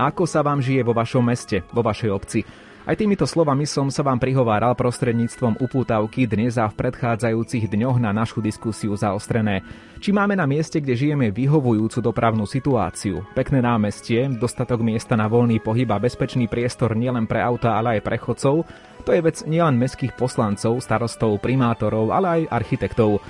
[0.00, 2.40] Ako sa vám žije vo vašom meste, vo vašej obci?
[2.88, 8.08] Aj týmito slovami som sa vám prihováral prostredníctvom upútavky dnes a v predchádzajúcich dňoch na
[8.08, 9.60] našu diskusiu zaostrené.
[10.00, 15.60] Či máme na mieste, kde žijeme vyhovujúcu dopravnú situáciu, pekné námestie, dostatok miesta na voľný
[15.60, 18.64] pohyb a bezpečný priestor nielen pre auta, ale aj pre chodcov,
[19.04, 23.20] to je vec nielen mestských poslancov, starostov, primátorov, ale aj architektov.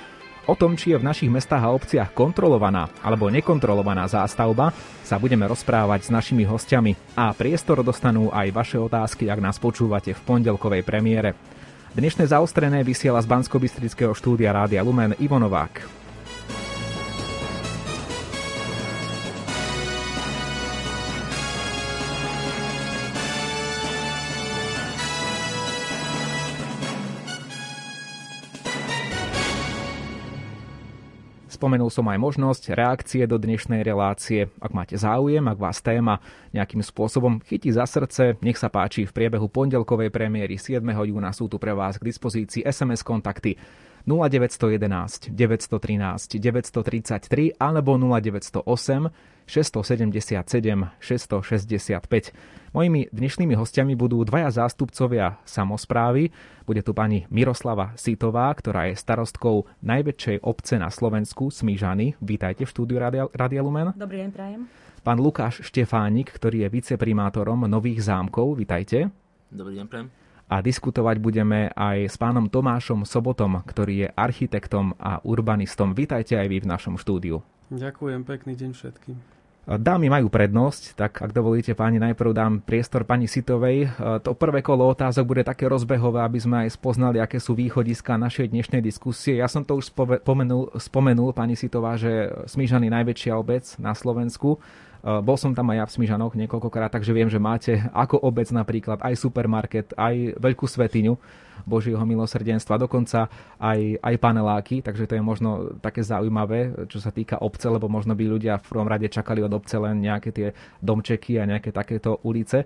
[0.49, 4.73] O tom, či je v našich mestách a obciach kontrolovaná alebo nekontrolovaná zástavba,
[5.05, 10.17] sa budeme rozprávať s našimi hostiami a priestor dostanú aj vaše otázky, ak nás počúvate
[10.17, 11.37] v pondelkovej premiére.
[11.93, 13.61] Dnešné zaostrené vysiela z bansko
[14.17, 16.00] štúdia Rádia Lumen Ivo Novák.
[31.61, 34.49] Spomenul som aj možnosť reakcie do dnešnej relácie.
[34.57, 36.17] Ak máte záujem, ak vás téma
[36.57, 40.81] nejakým spôsobom chytí za srdce, nech sa páči v priebehu pondelkovej premiéry 7.
[40.81, 43.61] júna sú tu pre vás k dispozícii SMS kontakty
[44.05, 49.11] 0911 913 933 alebo 0908
[49.51, 52.31] 677 665.
[52.71, 56.31] Mojimi dnešnými hostiami budú dvaja zástupcovia samozprávy.
[56.63, 62.15] Bude tu pani Miroslava Sitová, ktorá je starostkou najväčšej obce na Slovensku, Smížany.
[62.23, 63.91] Vítajte v štúdiu Radia, Radia Lumen.
[63.99, 64.61] Dobrý deň, prajem.
[65.03, 68.55] Pán Lukáš Štefánik, ktorý je viceprimátorom Nových zámkov.
[68.55, 69.11] Vítajte.
[69.51, 70.20] Dobrý deň, prajem.
[70.51, 75.95] A diskutovať budeme aj s pánom Tomášom Sobotom, ktorý je architektom a urbanistom.
[75.95, 77.39] Vítajte aj vy v našom štúdiu.
[77.71, 79.15] Ďakujem, pekný deň všetkým.
[79.61, 83.93] Dámy majú prednosť, tak ak dovolíte páni, najprv dám priestor pani Sitovej.
[84.27, 88.51] To prvé kolo otázok bude také rozbehové, aby sme aj spoznali, aké sú východiska našej
[88.51, 89.39] dnešnej diskusie.
[89.39, 94.59] Ja som to už spomenul, spomenul pani Sitová, že Smížany najväčšia obec na Slovensku.
[95.01, 99.01] Bol som tam aj ja v Smížanoch niekoľkokrát, takže viem, že máte ako obec napríklad
[99.01, 101.17] aj supermarket, aj veľkú svetiňu
[101.65, 107.41] Božieho milosrdenstva, dokonca aj, aj paneláky, takže to je možno také zaujímavé, čo sa týka
[107.41, 110.47] obce, lebo možno by ľudia v prvom rade čakali od obce len nejaké tie
[110.81, 112.65] domčeky a nejaké takéto ulice.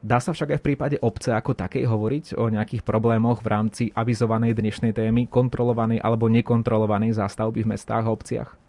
[0.00, 3.84] dá sa však aj v prípade obce ako takej hovoriť o nejakých problémoch v rámci
[3.92, 8.63] avizovanej dnešnej témy, kontrolovanej alebo nekontrolovanej zástavby v mestách a obciach?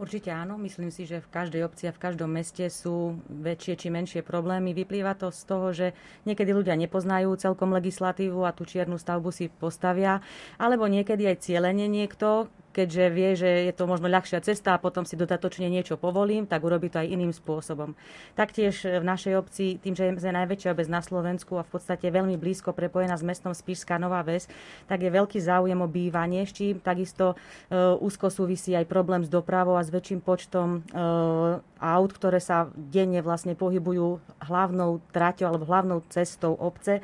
[0.00, 0.56] Určite áno.
[0.56, 4.72] Myslím si, že v každej obci a v každom meste sú väčšie či menšie problémy.
[4.72, 5.92] Vyplýva to z toho, že
[6.24, 10.24] niekedy ľudia nepoznajú celkom legislatívu a tú čiernu stavbu si postavia,
[10.56, 15.02] alebo niekedy aj cieľenie niekto, keďže vie, že je to možno ľahšia cesta a potom
[15.02, 17.98] si dodatočne niečo povolím, tak urobí to aj iným spôsobom.
[18.38, 22.38] Taktiež v našej obci, tým, že je najväčšia obec na Slovensku a v podstate veľmi
[22.38, 24.46] blízko prepojená s mestom Spišská Nová Ves,
[24.86, 29.30] tak je veľký záujem o bývanie, s čím takisto e, úzko súvisí aj problém s
[29.30, 35.64] dopravou a s väčším počtom e, aut, ktoré sa denne vlastne pohybujú hlavnou traťou alebo
[35.64, 37.00] hlavnou cestou obce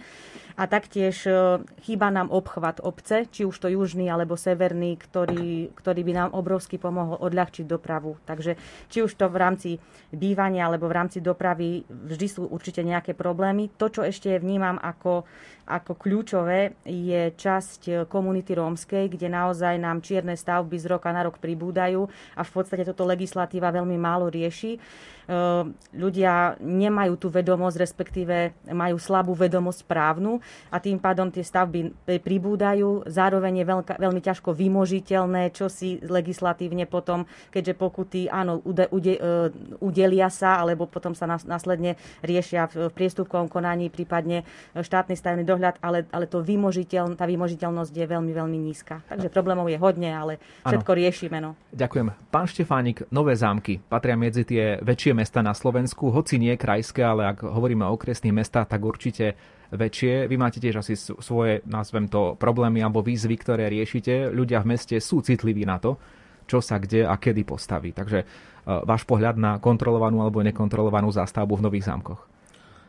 [0.57, 6.01] a taktiež e, chýba nám obchvat obce, či už to južný alebo severný, ktorý, ktorý
[6.01, 8.17] by nám obrovsky pomohol odľahčiť dopravu.
[8.25, 8.57] Takže
[8.89, 9.71] či už to v rámci
[10.09, 13.69] bývania alebo v rámci dopravy vždy sú určite nejaké problémy.
[13.77, 15.29] To, čo ešte vnímam ako,
[15.67, 21.43] ako kľúčové, je časť komunity rómskej, kde naozaj nám čierne stavby z roka na rok
[21.43, 22.07] pribúdajú
[22.39, 24.79] a v podstate toto legislatíva veľmi málo rieši.
[25.27, 30.39] Ehm, ľudia nemajú tú vedomosť, respektíve majú slabú vedomosť právnu
[30.71, 31.91] a tým pádom tie stavby
[32.23, 33.11] pribúdajú.
[33.11, 39.19] Zároveň je veľka, veľmi ťažko vymožiteľné, čo si legislatívne potom, keďže pokuty áno, ude, ude,
[39.19, 39.51] e,
[39.83, 44.47] udelia sa, alebo potom sa následne riešia v, priestupkovom konaní, prípadne
[44.79, 49.03] štátny stavný dohľad, ale, ale to vymožiteľ, tá vymožiteľnosť je veľmi, veľmi nízka.
[49.11, 51.01] Takže problémov je hodne, ale všetko ano.
[51.03, 51.39] riešime.
[51.43, 51.51] No.
[51.75, 52.15] Ďakujem.
[52.31, 57.33] Pán Štefánik, nové zámky patria medzi tie väčšie mesta na Slovensku, hoci nie krajské, ale
[57.33, 59.33] ak hovoríme o okresných mestách, tak určite
[59.73, 60.29] väčšie.
[60.29, 64.29] Vy máte tiež asi svoje, nazvem to, problémy alebo výzvy, ktoré riešite.
[64.31, 65.97] Ľudia v meste sú citliví na to,
[66.45, 67.91] čo sa kde a kedy postaví.
[67.91, 72.21] Takže uh, váš pohľad na kontrolovanú alebo nekontrolovanú zástavbu v Nových zámkoch.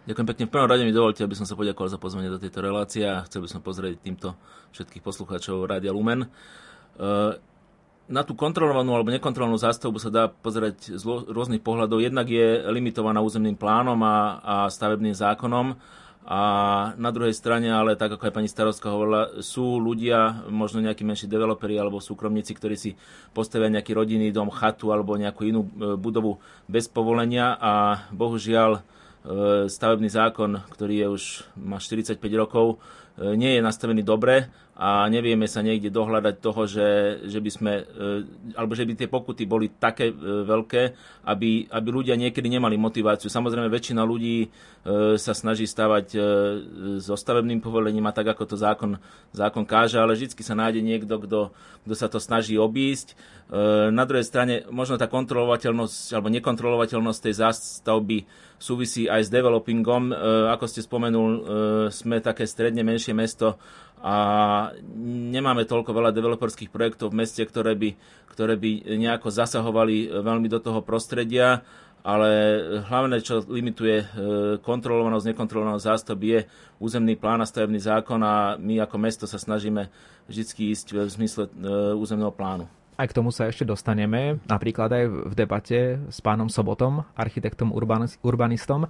[0.07, 0.43] Ďakujem pekne.
[0.47, 3.25] V prvom rade mi dovolte, aby som sa poďakoval za pozvanie do tejto relácie a
[3.27, 4.37] chcel by som pozrieť týmto
[4.71, 6.29] všetkých poslucháčov Rádia Lumen.
[8.07, 11.99] Na tú kontrolovanú alebo nekontrolovanú zástavbu sa dá pozerať z rôznych pohľadov.
[11.99, 15.75] Jednak je limitovaná územným plánom a, a stavebným zákonom.
[16.27, 16.41] A
[16.99, 21.23] na druhej strane, ale tak ako aj pani starostka hovorila, sú ľudia, možno nejakí menší
[21.23, 22.99] developeri alebo súkromníci, ktorí si
[23.31, 26.35] postavia nejaký rodinný dom, chatu alebo nejakú inú e, budovu
[26.67, 28.81] bez povolenia a bohužiaľ e,
[29.71, 31.23] stavebný zákon, ktorý je už
[31.63, 32.83] má 45 rokov,
[33.17, 34.45] nie je nastavený dobre
[34.77, 36.89] a nevieme sa niekde dohľadať toho, že,
[37.25, 37.83] že by sme, e,
[38.53, 40.83] alebo že by tie pokuty boli také e, veľké,
[41.25, 43.25] aby, aby ľudia niekedy nemali motiváciu.
[43.25, 44.47] Samozrejme, väčšina ľudí e,
[45.17, 46.13] sa snaží stavať
[47.01, 49.01] so stavebným povolením a tak, ako to zákon,
[49.33, 51.39] zákon káže, ale vždy sa nájde niekto, kto,
[51.97, 53.17] sa to snaží obísť.
[53.89, 58.17] Na druhej strane, možno tá kontrolovateľnosť alebo nekontrolovateľnosť tej zástavby
[58.57, 60.09] súvisí aj s developingom.
[60.49, 61.31] Ako ste spomenul,
[61.93, 63.57] sme také stredne menšie mesto,
[63.97, 64.15] a
[65.33, 67.97] nemáme toľko veľa developerských projektov v meste, ktoré by,
[68.29, 71.65] ktoré by nejako zasahovali veľmi do toho prostredia,
[72.05, 72.29] ale
[72.87, 74.05] hlavné, čo limituje e,
[74.61, 76.39] kontrolovanosť, nekontrolovanosť zástup je
[76.79, 79.89] územný plán a stavebný zákon a my ako mesto sa snažíme
[80.29, 81.51] vždy ísť v zmysle e,
[81.97, 82.69] územného plánu.
[82.97, 87.69] Aj k tomu sa ešte dostaneme, napríklad aj v debate s pánom Sobotom, architektom
[88.25, 88.89] urbanistom.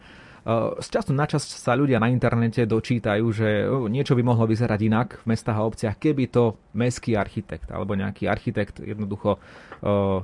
[0.79, 5.07] Z času na čas sa ľudia na internete dočítajú, že niečo by mohlo vyzerať inak
[5.19, 9.43] v mestách a obciach, keby to mestský architekt alebo nejaký architekt jednoducho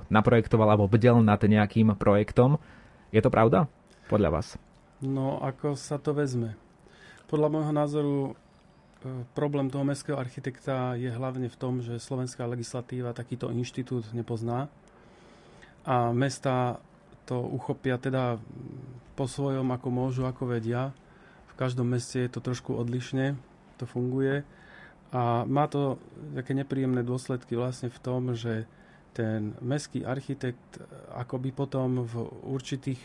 [0.07, 2.56] naprojektoval alebo bdel nad nejakým projektom.
[3.12, 3.68] Je to pravda
[4.07, 4.47] podľa vás?
[5.03, 6.56] No, ako sa to vezme?
[7.27, 8.33] Podľa môjho názoru e,
[9.38, 14.68] problém toho mestského architekta je hlavne v tom, že slovenská legislatíva takýto inštitút nepozná
[15.84, 16.80] a mesta
[17.28, 18.40] to uchopia teda
[19.16, 20.92] po svojom, ako môžu, ako vedia.
[21.52, 23.38] V každom meste je to trošku odlišne,
[23.78, 24.44] to funguje.
[25.14, 26.02] A má to
[26.34, 28.66] také nepríjemné dôsledky vlastne v tom, že
[29.14, 30.82] ten mestský architekt
[31.14, 32.98] akoby potom v určitých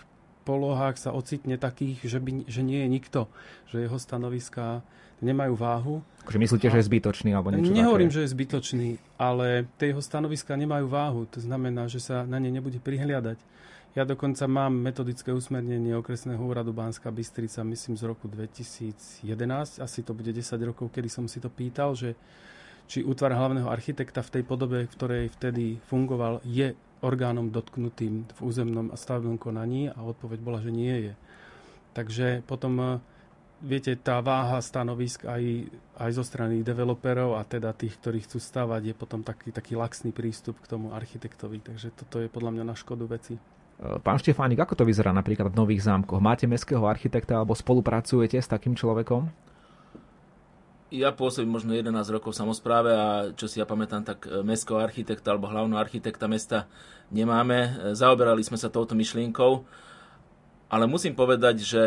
[0.49, 3.21] polohách sa ocitne takých, že, by, že nie je nikto,
[3.69, 4.81] že jeho stanoviská
[5.21, 5.95] nemajú váhu.
[6.25, 8.17] Akože myslíte, a že je zbytočný alebo niečo Nehovorím, také?
[8.17, 8.89] že je zbytočný,
[9.21, 11.29] ale tie jeho stanoviská nemajú váhu.
[11.37, 13.37] To znamená, že sa na ne nebude prihliadať.
[13.99, 20.15] Ja dokonca mám metodické usmernenie okresného úradu Banská Bystrica, myslím z roku 2011, asi to
[20.15, 22.15] bude 10 rokov, kedy som si to pýtal, že
[22.87, 28.41] či útvar hlavného architekta v tej podobe, v ktorej vtedy fungoval, je orgánom dotknutým v
[28.43, 31.15] územnom a stavebnom konaní a odpoveď bola, že nie je.
[31.95, 32.89] Takže potom, eh,
[33.63, 35.67] viete, tá váha stanovisk aj,
[35.99, 40.15] aj zo strany developerov a teda tých, ktorí chcú stavať, je potom taký, taký laxný
[40.15, 41.63] prístup k tomu architektovi.
[41.63, 43.35] Takže toto je podľa mňa na škodu veci.
[43.79, 46.19] Pán Štefánik, ako to vyzerá napríklad v Nových zámkoch?
[46.19, 49.31] Máte mestského architekta alebo spolupracujete s takým človekom?
[50.89, 54.81] Ja pôsobím možno 11 rokov v samozpráve a čo si ja pamätám, tak e, mestského
[54.81, 56.65] architekta alebo hlavného architekta mesta
[57.13, 57.59] nemáme.
[57.61, 59.69] E, zaoberali sme sa touto myšlienkou,
[60.73, 61.83] ale musím povedať, že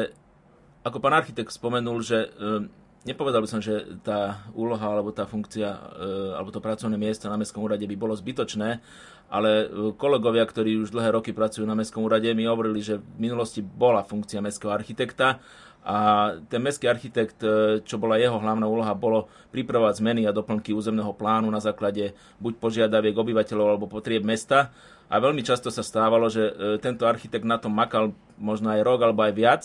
[0.85, 2.69] ako pán architekt spomenul, že e,
[3.09, 5.97] nepovedal by som, že tá úloha alebo tá funkcia
[6.37, 8.85] alebo to pracovné miesto na mestskom úrade by bolo zbytočné,
[9.33, 9.65] ale
[9.97, 14.05] kolegovia, ktorí už dlhé roky pracujú na mestskom úrade, mi hovorili, že v minulosti bola
[14.05, 15.41] funkcia mestského architekta
[15.81, 20.77] a ten mestský architekt, e, čo bola jeho hlavná úloha, bolo pripravovať zmeny a doplnky
[20.77, 24.69] územného plánu na základe buď požiadaviek obyvateľov alebo potrieb mesta.
[25.11, 28.99] A veľmi často sa stávalo, že e, tento architekt na tom makal možno aj rok
[29.05, 29.63] alebo aj viac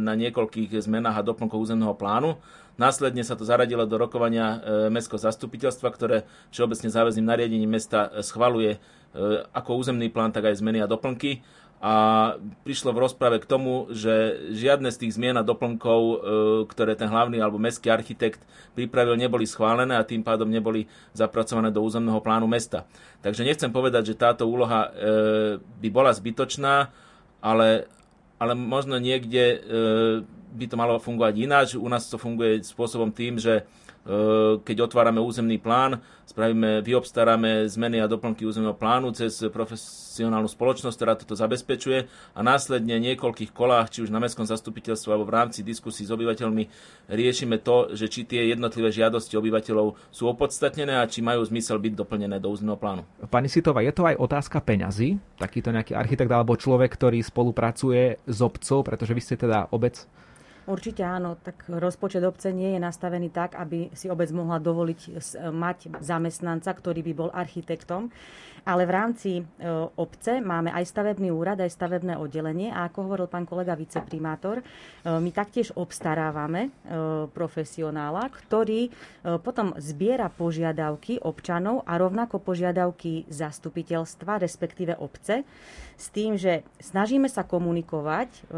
[0.00, 2.40] na niekoľkých zmenách a doplnkoch územného plánu.
[2.80, 8.80] Následne sa to zaradilo do rokovania mestského zastupiteľstva, ktoré všeobecne záväzným nariadením mesta schvaluje
[9.14, 11.38] E, ako územný plán, tak aj zmeny a doplnky.
[11.84, 11.94] A
[12.64, 16.16] prišlo v rozprave k tomu, že žiadne z tých zmien a doplnkov, e,
[16.72, 18.40] ktoré ten hlavný alebo mestský architekt
[18.72, 22.88] pripravil, neboli schválené a tým pádom neboli zapracované do územného plánu mesta.
[23.20, 24.90] Takže nechcem povedať, že táto úloha e,
[25.60, 26.88] by bola zbytočná,
[27.44, 27.84] ale,
[28.40, 29.60] ale možno niekde
[30.54, 31.68] by to malo fungovať ináč.
[31.76, 33.68] U nás to funguje spôsobom tým, že
[34.64, 41.12] keď otvárame územný plán, spravíme, vyobstaráme zmeny a doplnky územného plánu cez profesionálnu spoločnosť, ktorá
[41.16, 42.04] toto zabezpečuje
[42.36, 46.68] a následne niekoľkých kolách, či už na mestskom zastupiteľstve alebo v rámci diskusí s obyvateľmi,
[47.08, 51.92] riešime to, že či tie jednotlivé žiadosti obyvateľov sú opodstatnené a či majú zmysel byť
[51.96, 53.08] doplnené do územného plánu.
[53.32, 55.16] Pani Sitová, je to aj otázka peňazí?
[55.40, 60.04] Takýto nejaký architekt alebo človek, ktorý spolupracuje s obcov, pretože vy ste teda obec?
[60.64, 65.00] Určite áno, tak rozpočet obce nie je nastavený tak, aby si obec mohla dovoliť
[65.52, 68.08] mať zamestnanca, ktorý by bol architektom.
[68.64, 69.42] Ale v rámci e,
[70.00, 74.64] obce máme aj stavebný úrad, aj stavebné oddelenie a ako hovoril pán kolega viceprimátor, e,
[75.04, 76.70] my taktiež obstarávame e,
[77.28, 78.88] profesionála, ktorý
[79.44, 85.44] potom zbiera požiadavky občanov a rovnako požiadavky zastupiteľstva, respektíve obce,
[85.96, 88.48] s tým, že snažíme sa komunikovať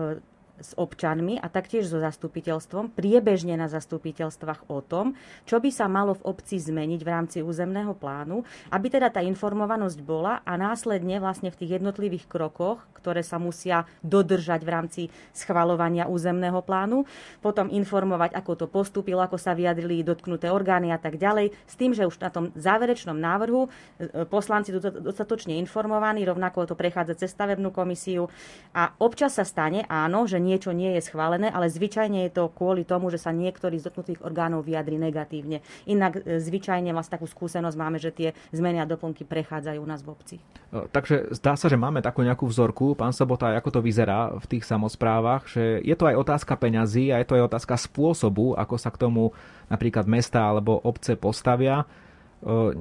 [0.60, 6.16] s občanmi a taktiež so zastupiteľstvom, priebežne na zastupiteľstvách o tom, čo by sa malo
[6.16, 11.52] v obci zmeniť v rámci územného plánu, aby teda tá informovanosť bola a následne vlastne
[11.52, 17.06] v tých jednotlivých krokoch, ktoré sa musia dodržať v rámci schvalovania územného plánu,
[17.38, 21.94] potom informovať, ako to postúpilo, ako sa vyjadrili dotknuté orgány a tak ďalej, s tým,
[21.94, 23.70] že už na tom záverečnom návrhu
[24.02, 28.26] e, poslanci dostatočne informovaní, rovnako to prechádza cez stavebnú komisiu
[28.74, 32.86] a občas sa stane, áno, že niečo nie je schválené, ale zvyčajne je to kvôli
[32.86, 35.66] tomu, že sa niektorý z dotknutých orgánov vyjadri negatívne.
[35.90, 40.06] Inak e, zvyčajne vlastne takú skúsenosť máme, že tie zmeny a doplnky prechádzajú u nás
[40.06, 40.36] v obci.
[40.38, 42.94] E, takže zdá sa, že máme takú nejakú vzorku.
[42.94, 47.18] Pán Sobota, ako to vyzerá v tých samozprávach, že je to aj otázka peňazí a
[47.18, 49.34] je to aj otázka spôsobu, ako sa k tomu
[49.66, 51.82] napríklad mesta alebo obce postavia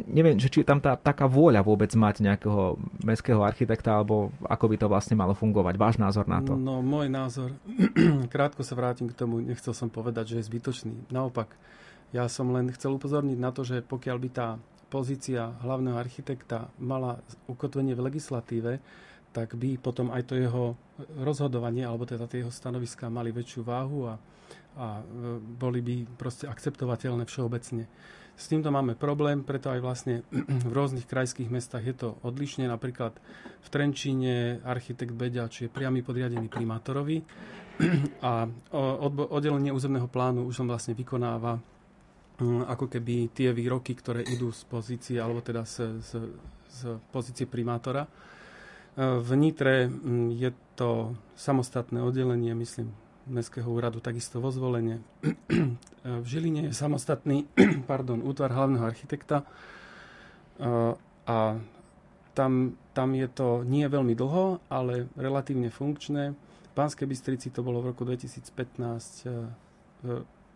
[0.06, 4.76] neviem, či je tam tá, taká vôľa vôbec mať nejakého mestského architekta, alebo ako by
[4.78, 5.74] to vlastne malo fungovať.
[5.74, 6.54] Váš názor na to?
[6.54, 7.50] No, môj názor,
[8.34, 11.10] krátko sa vrátim k tomu, nechcel som povedať, že je zbytočný.
[11.10, 11.58] Naopak,
[12.14, 14.48] ja som len chcel upozorniť na to, že pokiaľ by tá
[14.94, 17.18] pozícia hlavného architekta mala
[17.50, 18.78] ukotvenie v legislatíve,
[19.34, 20.78] tak by potom aj to jeho
[21.20, 24.16] rozhodovanie, alebo teda tie jeho stanoviská mali väčšiu váhu a,
[24.80, 27.84] a e, boli by proste akceptovateľné všeobecne.
[28.36, 30.16] S týmto máme problém, preto aj vlastne
[30.68, 32.68] v rôznych krajských mestách je to odlišne.
[32.68, 33.16] Napríklad
[33.64, 37.24] v Trenčíne architekt Beďač je priamy podriadený primátorovi
[38.28, 38.48] a
[39.32, 41.60] oddelenie územného plánu už som vlastne vykonáva
[42.40, 46.12] mm, ako keby tie výroky, ktoré idú z pozície, alebo teda z, z,
[46.68, 46.80] z
[47.12, 48.04] pozície primátora.
[48.04, 48.10] E,
[49.00, 52.92] v Nitre mm, je to samostatné oddelenie, myslím,
[53.26, 55.02] Mestského úradu, takisto vo zvolenie.
[56.24, 57.50] v Žiline je samostatný
[57.90, 59.42] pardon, útvar hlavného architekta
[61.26, 61.38] a
[62.36, 66.36] tam, tam je to nie veľmi dlho, ale relatívne funkčné.
[66.36, 69.32] V Banskej Bystrici to bolo v roku 2015 e,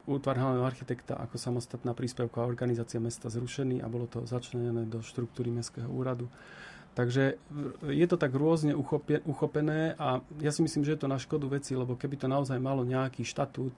[0.04, 5.50] útvar hlavného architekta ako samostatná príspevková organizácia mesta zrušený a bolo to začlenené do štruktúry
[5.50, 6.28] Mestského úradu.
[6.98, 7.40] Takže
[7.86, 8.76] je to tak rôzne
[9.24, 12.60] uchopené a ja si myslím, že je to na škodu veci, lebo keby to naozaj
[12.60, 13.72] malo nejaký štatút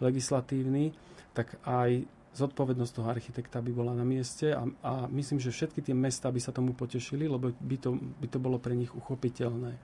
[0.00, 0.94] legislatívny,
[1.36, 5.92] tak aj zodpovednosť toho architekta by bola na mieste a, a myslím, že všetky tie
[5.92, 9.76] mesta by sa tomu potešili, lebo by to, by to bolo pre nich uchopiteľné.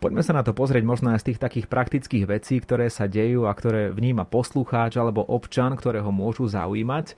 [0.00, 3.46] Poďme sa na to pozrieť možno aj z tých takých praktických vecí, ktoré sa dejú
[3.46, 7.14] a ktoré vníma poslucháč alebo občan, ktorého môžu zaujímať.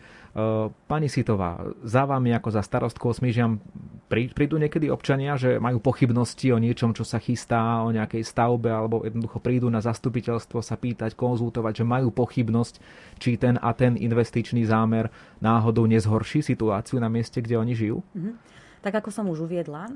[0.91, 3.63] Pani Sitová, za vami ako za starostkou Smížiam
[4.11, 9.07] prídu niekedy občania, že majú pochybnosti o niečom, čo sa chystá, o nejakej stavbe, alebo
[9.07, 12.75] jednoducho prídu na zastupiteľstvo sa pýtať, konzultovať, že majú pochybnosť,
[13.23, 18.03] či ten a ten investičný zámer náhodou nezhorší situáciu na mieste, kde oni žijú?
[18.15, 18.35] Mm-hmm.
[18.83, 19.89] Tak ako som už uviedla,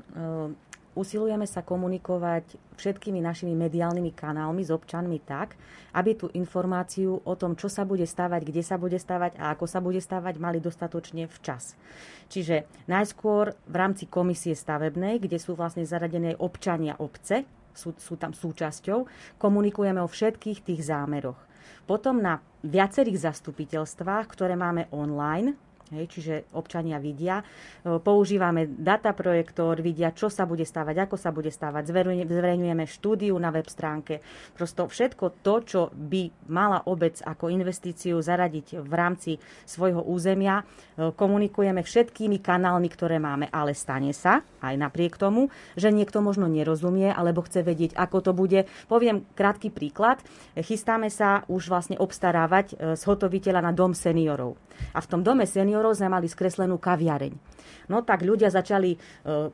[0.97, 5.53] usilujeme sa komunikovať všetkými našimi mediálnymi kanálmi s občanmi tak,
[5.93, 9.65] aby tú informáciu o tom, čo sa bude stavať, kde sa bude stavať a ako
[9.65, 11.77] sa bude stavať, mali dostatočne včas.
[12.29, 18.35] Čiže najskôr v rámci komisie stavebnej, kde sú vlastne zaradené občania obce, sú, sú tam
[18.35, 19.07] súčasťou,
[19.39, 21.37] komunikujeme o všetkých tých zámeroch.
[21.87, 25.57] Potom na viacerých zastupiteľstvách, ktoré máme online,
[25.89, 27.41] Hej, čiže občania vidia.
[27.41, 31.89] E, používame dataprojektor, vidia, čo sa bude stávať, ako sa bude stávať.
[32.29, 34.21] Zverejňujeme štúdiu na web stránke.
[34.53, 39.31] Prosto všetko to, čo by mala obec ako investíciu zaradiť v rámci
[39.65, 43.49] svojho územia, e, komunikujeme všetkými kanálmi, ktoré máme.
[43.49, 48.31] Ale stane sa, aj napriek tomu, že niekto možno nerozumie, alebo chce vedieť, ako to
[48.37, 48.69] bude.
[48.85, 50.21] Poviem krátky príklad.
[50.53, 54.53] Chystáme sa už vlastne obstarávať e, zhotoviteľa na dom seniorov.
[54.93, 57.31] A v tom dome seniorov seniorov sme mali skreslenú kaviareň.
[57.89, 58.97] No tak ľudia začali e,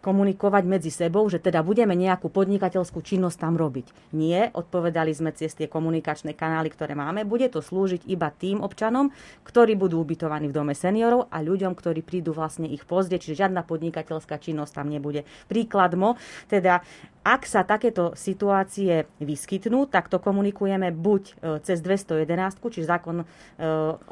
[0.04, 4.12] komunikovať medzi sebou, že teda budeme nejakú podnikateľskú činnosť tam robiť.
[4.12, 7.24] Nie, odpovedali sme cez tie komunikačné kanály, ktoré máme.
[7.24, 9.10] Bude to slúžiť iba tým občanom,
[9.48, 13.64] ktorí budú ubytovaní v dome seniorov a ľuďom, ktorí prídu vlastne ich pozrieť, čiže žiadna
[13.64, 15.24] podnikateľská činnosť tam nebude.
[15.48, 16.20] Príkladmo,
[16.52, 16.84] teda
[17.26, 21.34] ak sa takéto situácie vyskytnú, tak to komunikujeme buď e,
[21.66, 23.26] cez 211, čiže zákon e,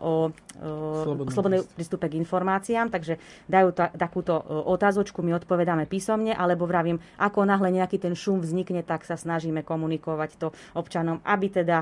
[0.01, 4.37] o e, slobodnej prístupe k informáciám, takže dajú ta, takúto
[4.69, 9.65] otázočku, my odpovedáme písomne, alebo vravím, ako náhle nejaký ten šum vznikne, tak sa snažíme
[9.65, 11.81] komunikovať to občanom, aby teda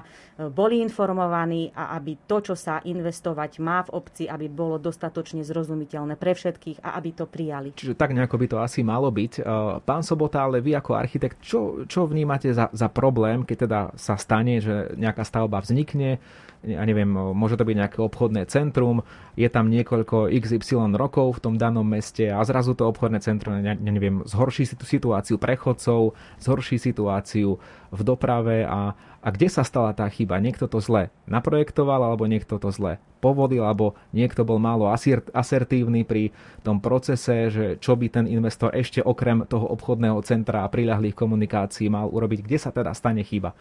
[0.52, 6.18] boli informovaní a aby to, čo sa investovať má v obci, aby bolo dostatočne zrozumiteľné
[6.18, 7.76] pre všetkých a aby to prijali.
[7.76, 9.44] Čiže tak nejako by to asi malo byť.
[9.84, 13.80] Pán Sobota, ale vy ako architekt architekt, čo, čo vnímate za, za problém, keď teda
[14.00, 16.24] sa stane, že nejaká stavba vznikne,
[16.62, 19.02] ja neviem, môže to byť nejaké obchodné centrum,
[19.34, 23.74] je tam niekoľko XY rokov v tom danom meste, a zrazu to obchodné centrum, ne,
[23.82, 27.58] neviem, zhorší si tú situáciu prechodcov, zhorší situáciu
[27.90, 30.38] v doprave a, a kde sa stala tá chyba?
[30.38, 34.90] Niekto to zle naprojektoval alebo niekto to zle povolil alebo niekto bol málo
[35.34, 36.34] asertívny pri
[36.66, 41.90] tom procese, že čo by ten investor ešte okrem toho obchodného centra a priľahlých komunikácií
[41.90, 42.40] mal urobiť.
[42.42, 43.54] Kde sa teda stane chyba?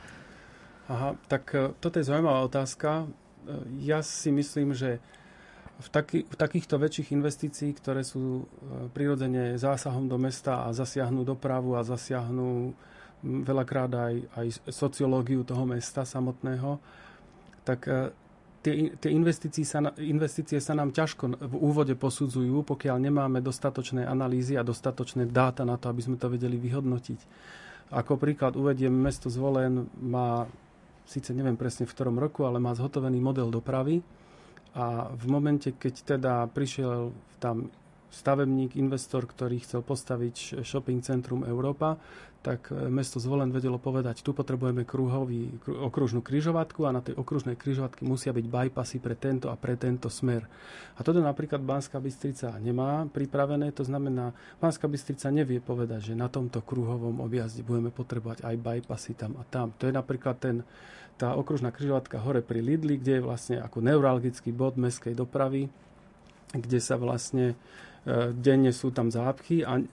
[0.90, 3.06] Aha, tak e, toto je zaujímavá otázka.
[3.06, 3.14] E,
[3.87, 4.99] ja si myslím, že
[5.78, 8.44] v, taký, v takýchto väčších investícií, ktoré sú e,
[8.90, 12.75] prirodzene zásahom do mesta a zasiahnu dopravu a zasiahnu
[13.23, 16.80] veľakrát aj, aj sociológiu toho mesta samotného,
[17.68, 17.85] tak
[18.64, 24.56] tie, tie investície, sa, investície sa nám ťažko v úvode posudzujú, pokiaľ nemáme dostatočné analýzy
[24.56, 27.20] a dostatočné dáta na to, aby sme to vedeli vyhodnotiť.
[27.92, 30.49] Ako príklad uvediem, mesto Zvolen má
[31.07, 34.00] síce neviem presne v ktorom roku, ale má zhotovený model dopravy.
[34.75, 37.11] A v momente, keď teda prišiel
[37.42, 37.73] tam
[38.11, 41.97] stavebník, investor, ktorý chcel postaviť shopping centrum Európa,
[42.40, 47.55] tak e, mesto Zvolen vedelo povedať, tu potrebujeme kruhový, okružnú kryžovatku a na tej okružnej
[47.55, 50.49] kryžovatke musia byť bypassy pre tento a pre tento smer.
[50.97, 56.33] A toto napríklad Banská Bystrica nemá pripravené, to znamená, Banská Bystrica nevie povedať, že na
[56.33, 59.76] tomto kruhovom objazde budeme potrebovať aj bypassy tam a tam.
[59.76, 60.64] To je napríklad ten,
[61.21, 65.69] tá okružná kryžovatka hore pri Lidli, kde je vlastne ako neuralgický bod mestskej dopravy,
[66.57, 67.55] kde sa vlastne
[68.33, 69.85] denne sú tam zápchy a,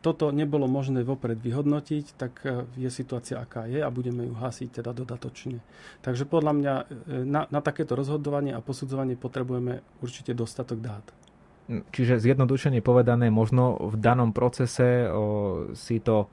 [0.00, 4.80] toto nebolo možné vopred vyhodnotiť, tak e, je situácia, aká je a budeme ju hasiť
[4.80, 5.60] teda dodatočne.
[6.00, 6.84] Takže podľa mňa e,
[7.28, 11.04] na, na takéto rozhodovanie a posudzovanie potrebujeme určite dostatok dát.
[11.68, 16.32] Hm, čiže zjednodušene povedané, možno v danom procese o, si to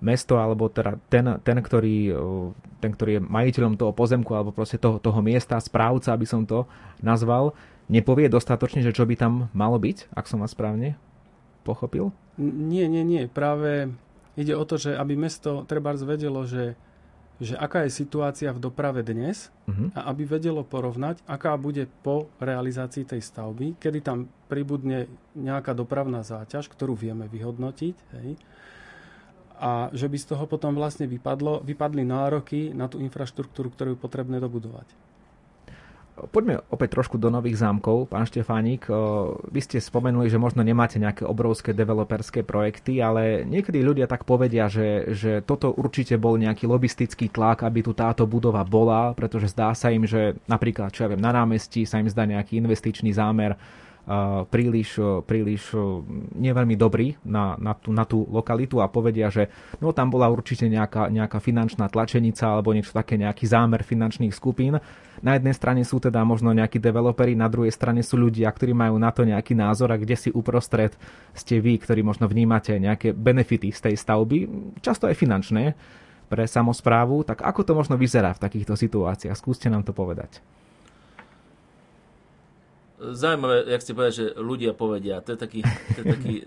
[0.00, 2.14] mesto alebo teda ten, ten, ktorý,
[2.78, 6.70] ten, ktorý je majiteľom toho pozemku alebo proste toho, toho miesta, správca, aby som to
[7.02, 7.50] nazval,
[7.88, 10.94] nepovie dostatočne, že čo by tam malo byť, ak som vás správne
[11.64, 12.12] pochopil?
[12.40, 13.26] Nie, nie, nie.
[13.26, 13.92] Práve
[14.38, 16.78] ide o to, že aby mesto treba vedelo, že,
[17.42, 19.90] že aká je situácia v doprave dnes uh-huh.
[19.98, 26.22] a aby vedelo porovnať, aká bude po realizácii tej stavby, kedy tam pribudne nejaká dopravná
[26.22, 27.96] záťaž, ktorú vieme vyhodnotiť.
[28.22, 28.38] Hej,
[29.58, 34.00] a že by z toho potom vlastne vypadlo, vypadli nároky na tú infraštruktúru, ktorú je
[34.00, 34.86] potrebné dobudovať.
[36.28, 38.90] Poďme opäť trošku do nových zámkov, pán Štefánik.
[39.48, 44.66] Vy ste spomenuli, že možno nemáte nejaké obrovské developerské projekty, ale niekedy ľudia tak povedia,
[44.66, 49.70] že, že toto určite bol nejaký lobistický tlak, aby tu táto budova bola, pretože zdá
[49.78, 53.54] sa im, že napríklad, čo ja viem, na námestí sa im zdá nejaký investičný zámer
[54.48, 54.96] príliš,
[55.28, 55.76] príliš
[56.32, 59.52] neveľmi dobrý na, na, tú, na tú lokalitu a povedia, že
[59.84, 64.80] no tam bola určite nejaká, nejaká finančná tlačenica alebo niečo také, nejaký zámer finančných skupín.
[65.20, 68.96] Na jednej strane sú teda možno nejakí developeri, na druhej strane sú ľudia, ktorí majú
[68.96, 70.96] na to nejaký názor a kde si uprostred
[71.36, 74.48] ste vy, ktorí možno vnímate nejaké benefity z tej stavby,
[74.80, 75.76] často aj finančné
[76.32, 79.36] pre samozprávu, tak ako to možno vyzerá v takýchto situáciách?
[79.36, 80.40] Skúste nám to povedať.
[82.98, 85.22] Zaujímavé, jak ste povedali, že ľudia povedia.
[85.22, 85.60] To je taký,
[85.94, 86.44] to je taký e,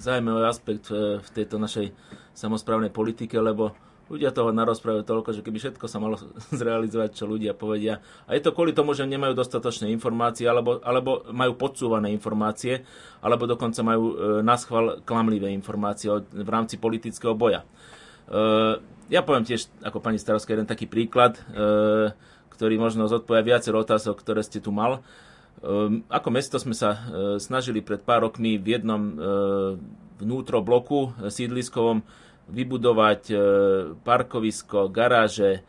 [0.00, 1.92] zaujímavý aspekt v, v tejto našej
[2.32, 3.76] samozprávnej politike, lebo
[4.08, 6.16] ľudia toho narozprávajú toľko, že keby všetko sa malo
[6.60, 8.00] zrealizovať, čo ľudia povedia.
[8.24, 12.80] A je to kvôli tomu, že nemajú dostatočné informácie, alebo, alebo majú podsúvané informácie,
[13.20, 17.68] alebo dokonca majú e, na schvál klamlivé informácie v rámci politického boja.
[18.32, 18.80] E,
[19.12, 22.16] ja poviem tiež, ako pani starostka, jeden taký príklad, e,
[22.48, 25.04] ktorý možno zodpovia viacero otázok, ktoré ste tu mal.
[26.12, 26.98] Ako mesto sme sa e,
[27.40, 29.12] snažili pred pár rokmi v jednom e,
[30.20, 32.04] vnútro bloku e, sídliskovom
[32.46, 33.34] vybudovať
[34.06, 35.66] parkovisko, garáže,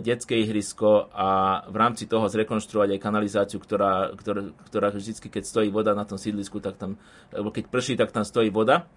[0.00, 5.68] detské ihrisko a v rámci toho zrekonštruovať aj kanalizáciu, ktorá, ktorá, ktorá vždy, keď stojí
[5.68, 6.96] voda na tom sídlisku, tak tam,
[7.28, 8.88] keď prší, tak tam stojí voda.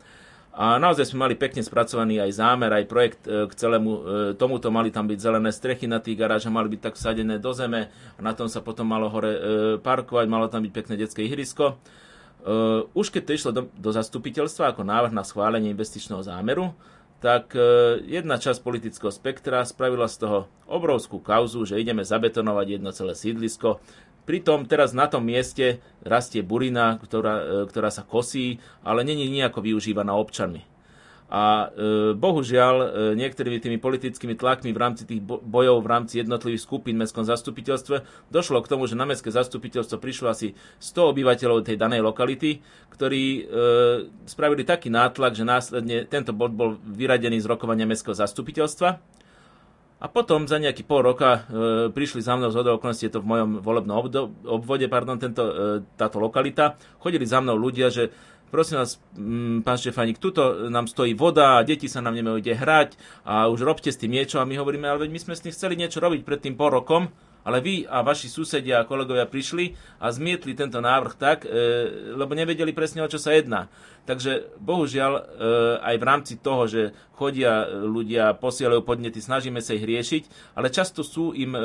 [0.54, 4.02] A naozaj sme mali pekne spracovaný aj zámer, aj projekt e, k celému e,
[4.38, 4.70] tomuto.
[4.70, 8.20] Mali tam byť zelené strechy na tých garážach, mali byť tak vsadené do zeme a
[8.22, 9.40] na tom sa potom malo hore e,
[9.82, 11.82] parkovať, malo tam byť pekné detské ihrisko.
[12.92, 16.76] Už keď to išlo do, do zastupiteľstva ako návrh na schválenie investičného zámeru,
[17.24, 17.56] tak
[18.04, 23.80] jedna časť politického spektra spravila z toho obrovskú kauzu, že ideme zabetonovať jedno celé sídlisko,
[24.24, 29.60] Pritom teraz na tom mieste rastie burina, ktorá, e, ktorá sa kosí, ale není nejako
[29.60, 30.64] využívaná občanmi.
[31.34, 36.62] A e, bohužiaľ e, niektorými tými politickými tlakmi v rámci tých bojov v rámci jednotlivých
[36.62, 41.66] skupín v mestskom zastupiteľstve došlo k tomu, že na mestské zastupiteľstvo prišlo asi 100 obyvateľov
[41.66, 42.62] tej danej lokality,
[42.94, 43.42] ktorí e,
[44.30, 49.02] spravili taký nátlak, že následne tento bod bol vyradený z rokovania mestského zastupiteľstva
[50.04, 51.40] a potom za nejaký pol roka e,
[51.88, 54.04] prišli za mnou z okolností, je to v mojom volebnom
[54.44, 55.54] obvode, pardon, tento, e,
[55.96, 58.12] táto lokalita, chodili za mnou ľudia, že
[58.52, 63.00] prosím vás, m, pán Štefánik, tuto nám stojí voda deti sa nám nemajú ide hrať
[63.24, 64.44] a už robte s tým niečo.
[64.44, 67.08] A my hovoríme, ale my sme s tým chceli niečo robiť pred tým pol rokom,
[67.44, 71.50] ale vy a vaši susedia a kolegovia prišli a zmietli tento návrh tak, e,
[72.16, 73.72] lebo nevedeli presne, o čo sa jedná.
[74.04, 75.22] Takže bohužiaľ e,
[75.80, 80.24] aj v rámci toho, že chodia ľudia, posielajú podnety, snažíme sa ich riešiť,
[80.60, 81.60] ale často sú im e,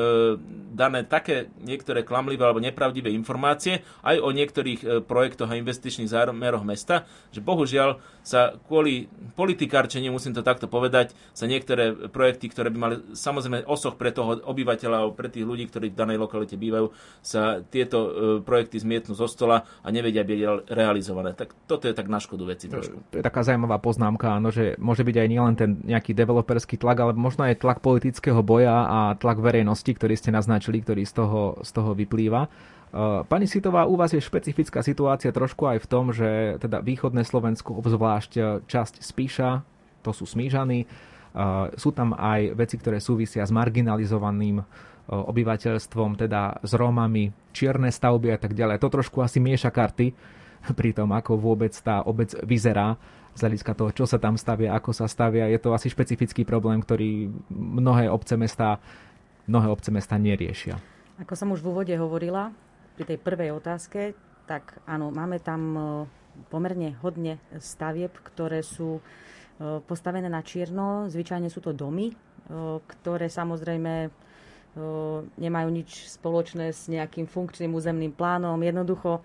[0.70, 6.62] dané také niektoré klamlivé alebo nepravdivé informácie aj o niektorých e, projektoch a investičných zámeroch
[6.62, 12.78] mesta, že bohužiaľ sa kvôli politikárčeniu, musím to takto povedať, sa niektoré projekty, ktoré by
[12.78, 17.60] mali samozrejme osoch pre toho obyvateľa pre tých ľudí, ktorí v danej lokalite bývajú, sa
[17.60, 18.10] tieto
[18.42, 21.36] projekty zmietnú zo stola a nevedia byť realizované.
[21.36, 22.96] Tak toto je tak náš škodu veci trošku.
[23.12, 26.98] To je taká zaujímavá poznámka, áno, že môže byť aj nielen ten nejaký developerský tlak,
[27.04, 31.60] ale možno aj tlak politického boja a tlak verejnosti, ktorý ste naznačili, ktorý z toho,
[31.60, 32.48] z toho vyplýva.
[32.88, 37.20] Uh, pani Sitová, u vás je špecifická situácia trošku aj v tom, že teda východné
[37.28, 39.60] Slovensku, obzvlášť uh, časť Spíša,
[40.00, 40.88] to sú Smížany,
[41.76, 44.64] sú tam aj veci, ktoré súvisia s marginalizovaným
[45.08, 48.80] obyvateľstvom, teda s Rómami, čierne stavby a tak ďalej.
[48.84, 50.12] To trošku asi mieša karty
[50.78, 53.00] pri tom, ako vôbec tá obec vyzerá
[53.32, 55.46] z hľadiska toho, čo sa tam stavia, ako sa stavia.
[55.46, 58.82] Je to asi špecifický problém, ktorý mnohé obce mesta,
[59.46, 60.74] mnohé obce mesta neriešia.
[61.22, 62.50] Ako som už v úvode hovorila,
[62.98, 64.18] pri tej prvej otázke,
[64.50, 65.80] tak áno, máme tam e,
[66.50, 69.02] pomerne hodne stavieb, ktoré sú e,
[69.86, 71.06] postavené na čierno.
[71.06, 72.14] Zvyčajne sú to domy, e,
[72.82, 74.10] ktoré samozrejme
[75.34, 78.56] nemajú nič spoločné s nejakým funkčným územným plánom.
[78.62, 79.20] Jednoducho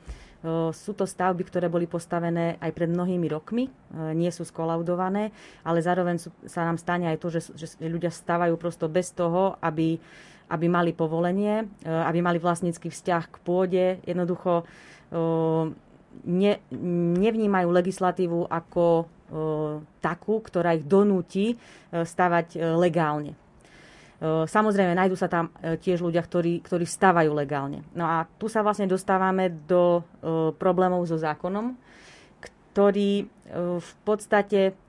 [0.76, 3.72] sú to stavby, ktoré boli postavené aj pred mnohými rokmi,
[4.12, 5.32] nie sú skolaudované,
[5.64, 6.20] ale zároveň
[6.52, 9.96] sa nám stane aj to, že, že ľudia stavajú prosto bez toho, aby,
[10.52, 13.86] aby mali povolenie, aby mali vlastnícky vzťah k pôde.
[14.04, 14.68] Jednoducho
[16.28, 16.54] ne,
[17.16, 19.08] nevnímajú legislatívu ako
[20.04, 21.56] takú, ktorá ich donúti
[21.96, 23.40] stavať legálne.
[24.24, 27.84] Samozrejme, nájdú sa tam e, tiež ľudia, ktorí, ktorí stávajú legálne.
[27.92, 30.02] No a tu sa vlastne dostávame do e,
[30.56, 31.76] problémov so zákonom,
[32.40, 33.26] ktorý e,
[33.84, 34.80] v podstate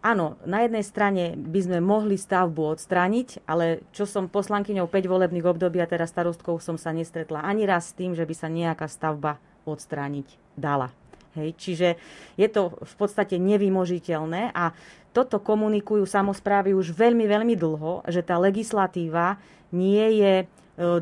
[0.00, 5.44] Áno, na jednej strane by sme mohli stavbu odstrániť, ale čo som poslankyňou 5 volebných
[5.44, 8.88] období a teraz starostkou som sa nestretla ani raz s tým, že by sa nejaká
[8.88, 9.36] stavba
[9.68, 10.88] odstrániť dala.
[11.36, 11.88] Hej, čiže
[12.34, 14.74] je to v podstate nevymožiteľné a
[15.10, 19.38] toto komunikujú samozprávy už veľmi, veľmi dlho, že tá legislatíva
[19.74, 20.46] nie je e,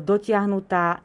[0.01, 1.01] dotiahnutá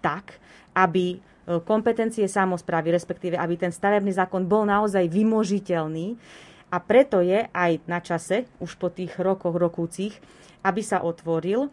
[0.00, 0.40] tak,
[0.72, 1.18] aby e,
[1.64, 6.16] kompetencie samozprávy, respektíve aby ten stavebný zákon bol naozaj vymožiteľný.
[6.72, 10.16] A preto je aj na čase, už po tých rokoch, rokúcich,
[10.66, 11.70] aby sa otvoril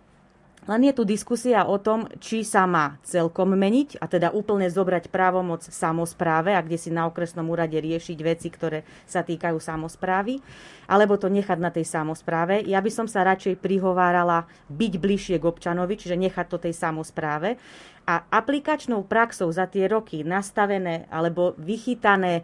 [0.64, 5.12] len je tu diskusia o tom, či sa má celkom meniť a teda úplne zobrať
[5.12, 10.40] právomoc samozpráve a kde si na okresnom úrade riešiť veci, ktoré sa týkajú samozprávy,
[10.88, 12.64] alebo to nechať na tej samozpráve.
[12.64, 17.60] Ja by som sa radšej prihovárala byť bližšie k občanovi, čiže nechať to tej samozpráve
[18.04, 22.44] a aplikačnou praxou za tie roky nastavené alebo vychytané e,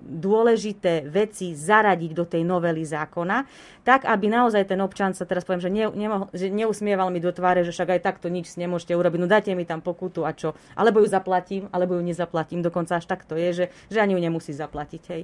[0.00, 3.44] dôležité veci zaradiť do tej novely zákona,
[3.84, 7.28] tak aby naozaj ten občan sa teraz poviem, že, ne, nemohol, že neusmieval mi do
[7.28, 10.56] tváre, že však aj takto nič nemôžete urobiť, no dajte mi tam pokutu a čo,
[10.72, 14.20] alebo ju zaplatím, alebo ju nezaplatím, dokonca až tak to je, že, že ani ju
[14.20, 15.02] nemusí zaplatiť.
[15.12, 15.22] Hej.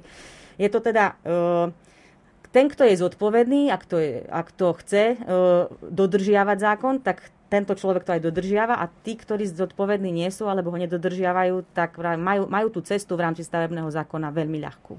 [0.61, 1.17] Je to teda...
[1.25, 1.91] E,
[2.53, 5.35] ten, kto je zodpovedný, ak to, je, ak to chce e,
[5.89, 10.73] dodržiavať zákon, tak tento človek to aj dodržiava a tí, ktorí zodpovední nie sú alebo
[10.73, 14.97] ho nedodržiavajú, tak majú, majú tú cestu v rámci stavebného zákona veľmi ľahkú.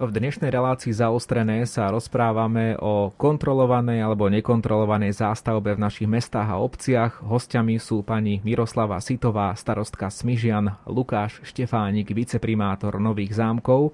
[0.00, 6.56] V dnešnej relácii zaostrené sa rozprávame o kontrolovanej alebo nekontrolovanej zástavbe v našich mestách a
[6.56, 7.20] obciach.
[7.20, 13.92] Hostiami sú pani Miroslava Sitová, starostka Smižian, Lukáš Štefánik, viceprimátor Nových zámkov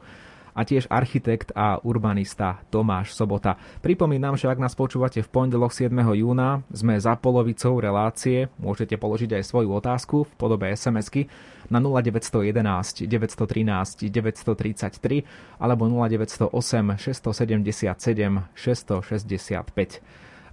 [0.56, 3.60] a tiež architekt a urbanista Tomáš Sobota.
[3.84, 5.92] Pripomínam, že ak nás počúvate v pondelok 7.
[6.16, 11.28] júna, sme za polovicou relácie, môžete položiť aj svoju otázku v podobe SMS-ky
[11.68, 16.48] na 0911 913 933 alebo 0908
[16.96, 17.92] 677
[18.56, 20.00] 665.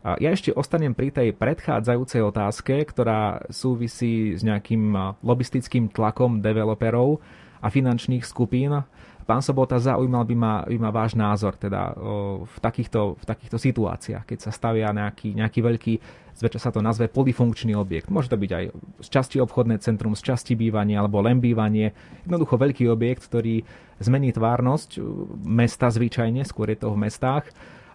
[0.03, 7.23] Ja ešte ostanem pri tej predchádzajúcej otázke, ktorá súvisí s nejakým lobistickým tlakom developerov
[7.63, 8.83] a finančných skupín
[9.23, 11.95] Pán Sobota, zaujímal by ma, by ma váš názor teda
[12.43, 15.93] v, takýchto, v takýchto situáciách, keď sa stavia nejaký, nejaký veľký,
[16.33, 18.12] zväčša sa to nazve polifunkčný objekt.
[18.12, 18.65] Môže to byť aj
[18.99, 21.95] z časti obchodné centrum, z časti bývanie alebo len bývanie.
[22.27, 23.63] Jednoducho veľký objekt, ktorý
[24.03, 24.99] zmení tvárnosť
[25.45, 27.47] mesta zvyčajne, skôr je to v mestách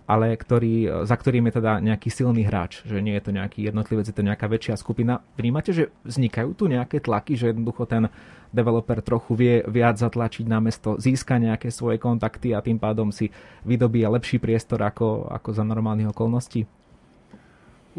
[0.08, 4.08] ale ktorý, za ktorým je teda nejaký silný hráč, že nie je to nejaký jednotlivec,
[4.08, 5.20] je to nejaká väčšia skupina.
[5.36, 8.08] Vnímate, že vznikajú tu nejaké tlaky, že jednoducho ten
[8.48, 13.28] developer trochu vie viac zatlačiť na mesto, získa nejaké svoje kontakty a tým pádom si
[13.68, 16.64] vydobíja lepší priestor ako, ako za normálnych okolností?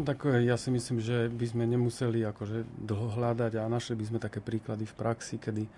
[0.00, 4.04] Tak eh, ja si myslím, že by sme nemuseli akože dlho hľadať a našli by
[4.10, 5.70] sme také príklady v praxi, kedy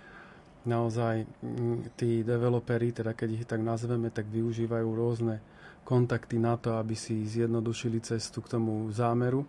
[0.65, 5.43] naozaj mm, tí developeri, teda keď ich tak nazveme, tak využívajú rôzne
[5.83, 9.47] kontakty na to, aby si zjednodušili cestu k tomu zámeru.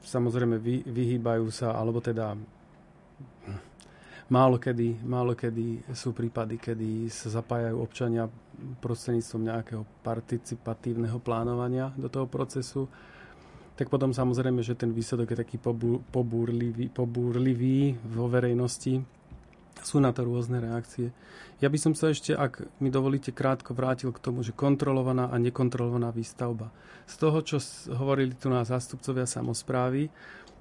[0.00, 2.34] Samozrejme vy, vyhýbajú sa, alebo teda
[4.32, 8.26] málo kedy, málo kedy sú prípady, kedy sa zapájajú občania
[8.80, 12.88] prostredníctvom nejakého participatívneho plánovania do toho procesu
[13.80, 15.56] tak potom samozrejme, že ten výsledok je taký
[16.12, 19.00] pobúrlivý, pobúrlivý vo verejnosti
[19.80, 21.14] sú na to rôzne reakcie.
[21.60, 25.36] Ja by som sa ešte, ak mi dovolíte, krátko vrátil k tomu, že kontrolovaná a
[25.36, 26.72] nekontrolovaná výstavba.
[27.04, 27.58] Z toho, čo
[27.92, 30.08] hovorili tu na zástupcovia samozprávy,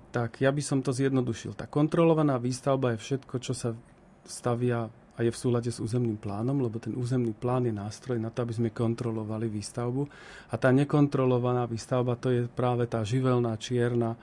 [0.09, 1.53] tak ja by som to zjednodušil.
[1.53, 3.77] Tá kontrolovaná výstavba je všetko, čo sa
[4.25, 8.31] stavia a je v súlade s územným plánom, lebo ten územný plán je nástroj na
[8.31, 10.07] to, aby sme kontrolovali výstavbu.
[10.47, 14.15] A tá nekontrolovaná výstavba to je práve tá živelná, čierna,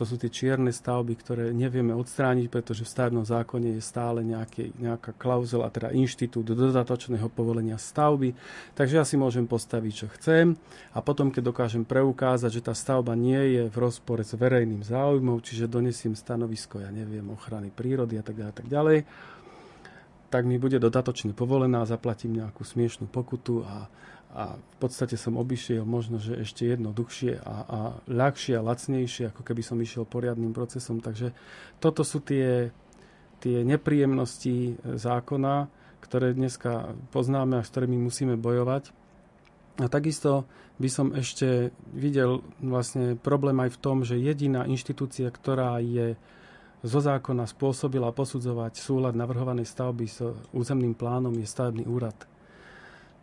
[0.00, 4.72] to sú tie čierne stavby, ktoré nevieme odstrániť, pretože v stavebnom zákone je stále nejaké,
[4.80, 8.32] nejaká klauzula, teda inštitút dodatočného povolenia stavby.
[8.72, 10.56] Takže ja si môžem postaviť, čo chcem
[10.96, 15.44] a potom, keď dokážem preukázať, že tá stavba nie je v rozpore s verejným záujmom,
[15.44, 18.98] čiže donesiem stanovisko, ja neviem, ochrany prírody a tak ďalej, tak ďalej,
[20.32, 23.92] tak mi bude dodatočne povolená, zaplatím nejakú smiešnú pokutu a
[24.30, 29.42] a v podstate som obišiel možno, že ešte jednoduchšie a, a ľahšie a lacnejšie, ako
[29.42, 31.02] keby som išiel poriadnym procesom.
[31.02, 31.34] Takže
[31.82, 32.70] toto sú tie,
[33.42, 35.66] tie nepríjemnosti zákona,
[35.98, 38.94] ktoré dneska poznáme a s ktorými musíme bojovať.
[39.82, 40.46] A takisto
[40.78, 46.14] by som ešte videl vlastne problém aj v tom, že jediná inštitúcia, ktorá je
[46.80, 50.24] zo zákona spôsobila posudzovať súlad navrhovanej stavby s
[50.56, 52.16] územným plánom je stavebný úrad.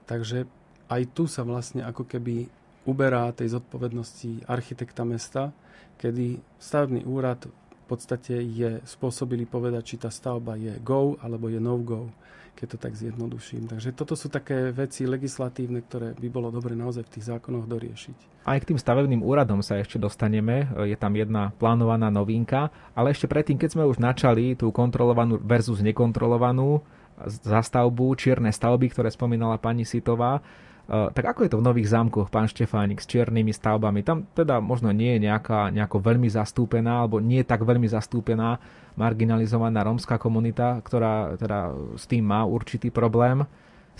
[0.06, 0.46] Takže
[0.88, 2.48] aj tu sa vlastne ako keby
[2.88, 5.52] uberá tej zodpovednosti architekta mesta,
[6.00, 11.60] kedy stavebný úrad v podstate je spôsobili povedať, či tá stavba je go alebo je
[11.60, 12.12] no-go,
[12.58, 13.70] keď to tak zjednoduším.
[13.70, 18.44] Takže toto sú také veci legislatívne, ktoré by bolo dobre naozaj v tých zákonoch doriešiť.
[18.48, 20.68] Aj k tým stavebným úradom sa ešte dostaneme.
[20.88, 25.84] Je tam jedna plánovaná novinka, ale ešte predtým, keď sme už načali tú kontrolovanú versus
[25.84, 26.80] nekontrolovanú
[27.24, 30.40] zastavbu, čierne stavby, ktoré spomínala pani Sitová,
[30.88, 34.08] tak ako je to v Nových zámkoch, pán Štefánik, s čiernymi stavbami?
[34.08, 38.60] Tam teda možno nie je nejaká, nejako veľmi zastúpená, alebo nie tak veľmi zastúpená
[38.96, 43.44] marginalizovaná rómska komunita, ktorá teda s tým má určitý problém.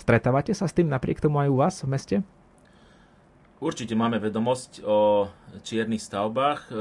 [0.00, 2.16] Stretávate sa s tým napriek tomu aj u vás v meste?
[3.58, 5.26] Určite máme vedomosť o
[5.66, 6.72] čiernych stavbách, e,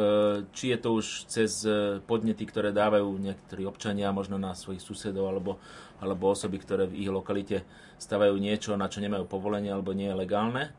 [0.54, 5.26] či je to už cez e, podnety, ktoré dávajú niektorí občania, možno na svojich susedov
[5.26, 5.58] alebo,
[5.98, 7.66] alebo osoby, ktoré v ich lokalite
[7.98, 10.64] stavajú niečo, na čo nemajú povolenie alebo nie je legálne.
[10.70, 10.72] E,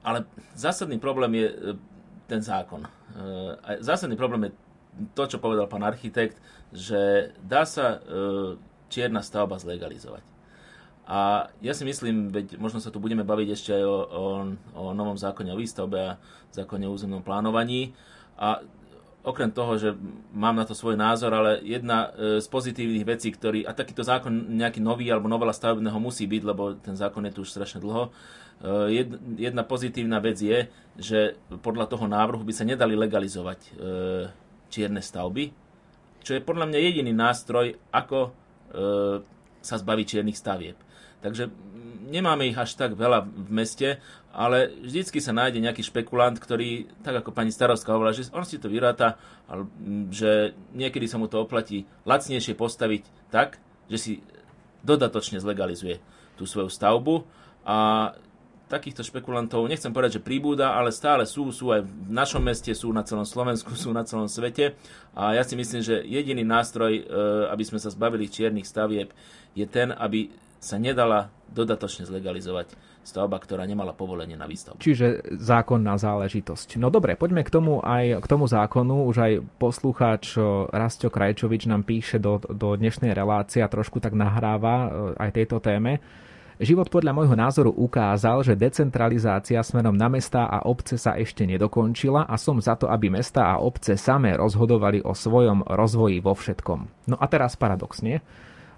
[0.00, 0.24] ale
[0.56, 1.76] zásadný problém je
[2.24, 2.80] ten zákon.
[3.84, 4.52] Zásadný problém je
[5.12, 6.40] to, čo povedal pán architekt,
[6.72, 8.00] že dá sa
[8.88, 10.37] čierna stavba zlegalizovať
[11.08, 14.24] a ja si myslím, veď možno sa tu budeme baviť ešte aj o, o,
[14.76, 16.20] o novom zákone o výstavbe a
[16.52, 17.96] zákone o územnom plánovaní.
[18.36, 18.60] A
[19.24, 19.96] okrem toho, že
[20.36, 24.52] mám na to svoj názor, ale jedna e, z pozitívnych vecí, ktorý, a takýto zákon
[24.52, 28.12] nejaký nový alebo novela stavebného musí byť, lebo ten zákon je tu už strašne dlho,
[28.60, 29.08] e,
[29.40, 30.68] jedna pozitívna vec je,
[31.00, 33.70] že podľa toho návrhu by sa nedali legalizovať e,
[34.68, 35.56] čierne stavby,
[36.20, 38.36] čo je podľa mňa jediný nástroj, ako
[39.64, 40.76] sa zbaviť čiernych stavieb.
[41.18, 41.50] Takže
[42.08, 43.88] nemáme ich až tak veľa v meste,
[44.32, 48.56] ale vždycky sa nájde nejaký špekulant, ktorý, tak ako pani starovská hovorila, že on si
[48.56, 49.68] to vyráta, ale,
[50.08, 53.60] že niekedy sa mu to oplatí lacnejšie postaviť tak,
[53.92, 54.12] že si
[54.86, 56.00] dodatočne zlegalizuje
[56.38, 57.26] tú svoju stavbu.
[57.68, 58.12] A
[58.68, 62.92] takýchto špekulantov, nechcem povedať, že príbúda, ale stále sú, sú aj v našom meste, sú
[62.92, 64.76] na celom Slovensku, sú na celom svete.
[65.16, 67.02] A ja si myslím, že jediný nástroj, e,
[67.48, 69.10] aby sme sa zbavili čiernych stavieb,
[69.56, 72.74] je ten, aby sa nedala dodatočne zlegalizovať
[73.08, 74.84] stavba, ktorá nemala povolenie na výstavbu.
[74.84, 76.76] Čiže zákonná záležitosť.
[76.76, 79.08] No dobre, poďme k tomu aj k tomu zákonu.
[79.08, 80.36] Už aj poslucháč
[80.68, 86.04] Rastio Krajčovič nám píše do, do dnešnej relácie a trošku tak nahráva aj tejto téme.
[86.58, 92.26] Život podľa môjho názoru ukázal, že decentralizácia smerom na mesta a obce sa ešte nedokončila
[92.26, 97.08] a som za to, aby mesta a obce samé rozhodovali o svojom rozvoji vo všetkom.
[97.08, 98.26] No a teraz paradoxne,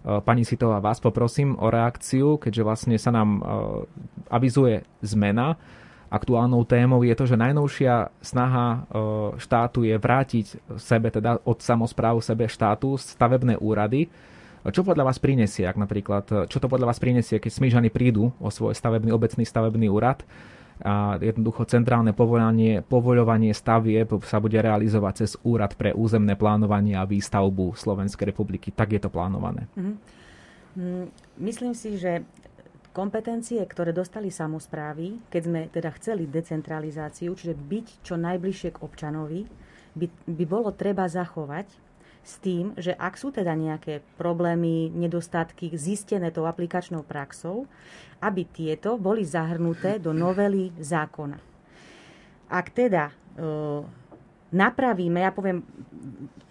[0.01, 3.45] Pani Sitová, vás poprosím o reakciu, keďže vlastne sa nám
[4.33, 5.61] avizuje zmena.
[6.09, 8.89] Aktuálnou témou je to, že najnovšia snaha
[9.37, 10.47] štátu je vrátiť
[10.81, 14.09] sebe, teda od samozpráv sebe štátu, stavebné úrady.
[14.61, 18.49] Čo podľa vás prinesie, ak napríklad, čo to podľa vás prinesie, keď Smížany prídu o
[18.49, 20.25] svoj stavebný, obecný stavebný úrad?
[20.81, 27.05] A jednoducho centrálne povoľovanie, povoľovanie stavieb sa bude realizovať cez Úrad pre územné plánovanie a
[27.05, 28.73] výstavbu Slovenskej republiky.
[28.73, 29.69] Tak je to plánované.
[29.77, 29.97] Mm-hmm.
[31.41, 32.25] Myslím si, že
[32.97, 39.47] kompetencie, ktoré dostali samozprávy, keď sme teda chceli decentralizáciu, čiže byť čo najbližšie k občanovi,
[39.95, 41.90] by, by bolo treba zachovať
[42.21, 47.65] s tým, že ak sú teda nejaké problémy, nedostatky zistené tou aplikačnou praxou,
[48.21, 51.41] aby tieto boli zahrnuté do novely zákona.
[52.51, 53.15] Ak teda e,
[54.53, 55.65] napravíme, ja poviem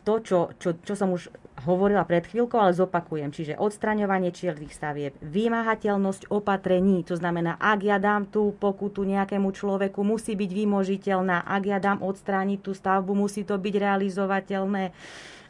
[0.01, 1.29] to, čo, čo, čo som už
[1.67, 3.29] hovorila pred chvíľkou, ale zopakujem.
[3.35, 9.99] Čiže odstraňovanie čiernych stavieb, vymáhateľnosť opatrení, to znamená, ak ja dám tú pokutu nejakému človeku,
[10.01, 11.43] musí byť vymožiteľná.
[11.43, 14.95] Ak ja dám odstrániť tú stavbu, musí to byť realizovateľné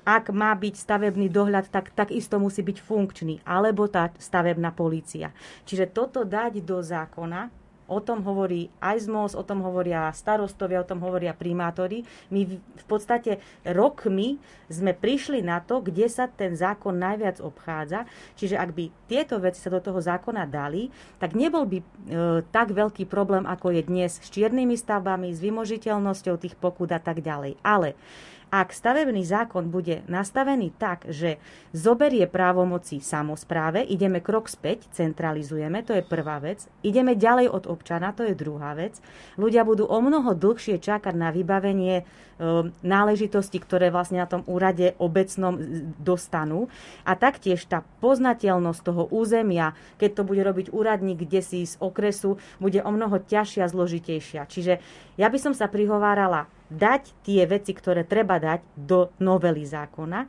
[0.10, 5.30] ak má byť stavebný dohľad, tak takisto musí byť funkčný, alebo tá stavebná polícia.
[5.70, 7.54] Čiže toto dať do zákona,
[7.90, 12.06] O tom hovorí aj ZMOS, o tom hovoria starostovia, o tom hovoria primátori.
[12.30, 14.38] My v podstate rokmi
[14.70, 18.06] sme prišli na to, kde sa ten zákon najviac obchádza.
[18.38, 21.86] Čiže ak by tieto veci sa do toho zákona dali, tak nebol by e,
[22.54, 27.26] tak veľký problém, ako je dnes s čiernymi stavbami, s vymožiteľnosťou tých pokút a tak
[27.26, 27.58] ďalej.
[27.66, 27.98] Ale
[28.50, 31.38] ak stavebný zákon bude nastavený tak, že
[31.70, 38.10] zoberie právomoci samozpráve, ideme krok späť, centralizujeme, to je prvá vec, ideme ďalej od občana,
[38.10, 38.98] to je druhá vec.
[39.38, 42.04] Ľudia budú o mnoho dlhšie čakať na vybavenie e,
[42.82, 45.54] náležitosti, ktoré vlastne na tom úrade obecnom
[46.02, 46.74] dostanú.
[47.06, 52.42] A taktiež tá poznateľnosť toho územia, keď to bude robiť úradník kde si z okresu,
[52.58, 54.50] bude o mnoho ťažšia zložitejšia.
[54.50, 54.82] Čiže
[55.22, 60.26] ja by som sa prihovárala dať tie veci, ktoré treba dať do novely zákona,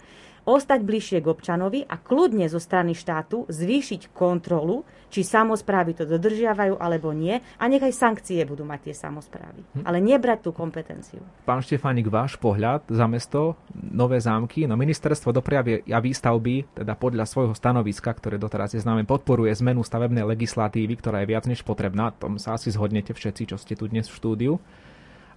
[0.48, 6.78] ostať bližšie k občanovi a kľudne zo strany štátu zvýšiť kontrolu, či samozprávy to dodržiavajú
[6.78, 9.60] alebo nie a nechaj sankcie budú mať tie samozprávy.
[9.62, 9.84] Hm.
[9.84, 11.20] Ale nebrať tú kompetenciu.
[11.44, 17.26] Pán Štefánik, váš pohľad za mesto, nové zámky, no ministerstvo dopravy a výstavby, teda podľa
[17.26, 22.14] svojho stanoviska, ktoré doteraz je známe, podporuje zmenu stavebnej legislatívy, ktorá je viac než potrebná.
[22.14, 24.54] Tom sa asi zhodnete všetci, čo ste tu dnes v štúdiu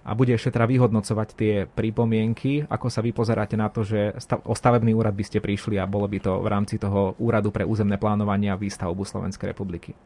[0.04, 2.68] a bude teda vyhodnocovať tie pripomienky.
[2.68, 4.12] Ako sa vy pozeráte na to, že
[4.44, 7.64] o stavebný úrad by ste prišli a bolo by to v rámci toho úradu pre
[7.64, 9.96] územné plánovanie a výstavbu Slovenskej republiky?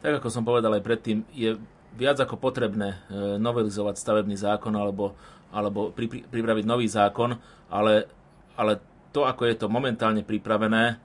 [0.00, 1.60] Tak ako som povedal aj predtým, je
[2.00, 5.12] viac ako potrebné e, novelizovať stavebný zákon alebo,
[5.52, 7.36] alebo pri, pripraviť nový zákon,
[7.68, 8.08] ale,
[8.56, 8.80] ale
[9.12, 10.96] to, ako je to momentálne pripravené,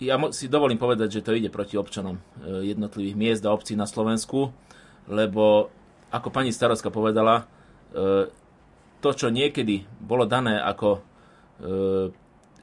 [0.00, 3.84] ja si dovolím povedať, že to ide proti občanom e, jednotlivých miest a obcí na
[3.86, 4.50] Slovensku,
[5.06, 5.70] lebo
[6.10, 7.46] ako pani starostka povedala,
[7.94, 8.30] e,
[9.00, 11.00] to, čo niekedy bolo dané ako e,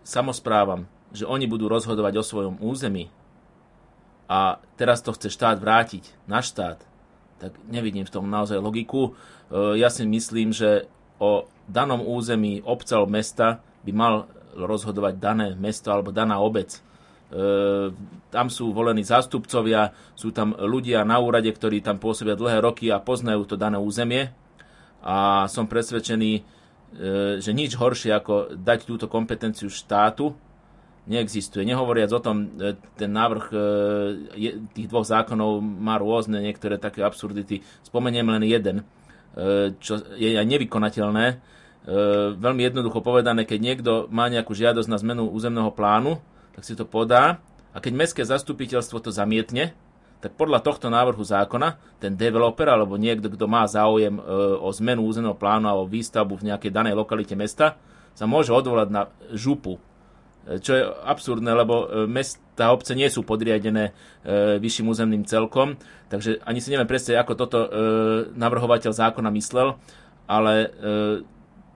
[0.04, 3.10] samozprávam, že oni budú rozhodovať o svojom území
[4.28, 6.84] a teraz to chce štát vrátiť na štát,
[7.40, 9.16] tak nevidím v tom naozaj logiku.
[9.50, 10.86] E, ja si myslím, že
[11.18, 14.16] o danom území obca alebo mesta by mal
[14.58, 16.82] rozhodovať dané mesto alebo daná obec.
[17.28, 17.92] E,
[18.32, 23.04] tam sú volení zástupcovia, sú tam ľudia na úrade, ktorí tam pôsobia dlhé roky a
[23.04, 24.32] poznajú to dané územie.
[25.04, 26.42] A som presvedčený, e,
[27.44, 30.32] že nič horšie ako dať túto kompetenciu štátu
[31.08, 31.68] neexistuje.
[31.68, 33.46] Nehovoriac o tom, e, ten návrh
[34.72, 37.60] tých dvoch zákonov má rôzne, niektoré také absurdity.
[37.84, 38.78] Spomeniem len jeden,
[39.78, 41.26] čo je aj nevykonateľné.
[42.42, 46.18] Veľmi jednoducho povedané, keď niekto má nejakú žiadosť na zmenu územného plánu,
[46.58, 47.38] tak si to podá
[47.70, 49.78] a keď mestské zastupiteľstvo to zamietne,
[50.18, 54.22] tak podľa tohto návrhu zákona ten developer alebo niekto, kto má záujem e,
[54.58, 57.78] o zmenu územného plánu alebo výstavbu v nejakej danej lokalite mesta,
[58.18, 59.78] sa môže odvolať na župu.
[59.78, 63.94] E, čo je absurdné, lebo e, mesta a obce nie sú podriadené
[64.26, 65.78] e, vyšším územným celkom,
[66.10, 67.70] takže ani si neviem predstaviť, ako toto e,
[68.34, 69.78] navrhovateľ zákona myslel,
[70.26, 70.70] ale e,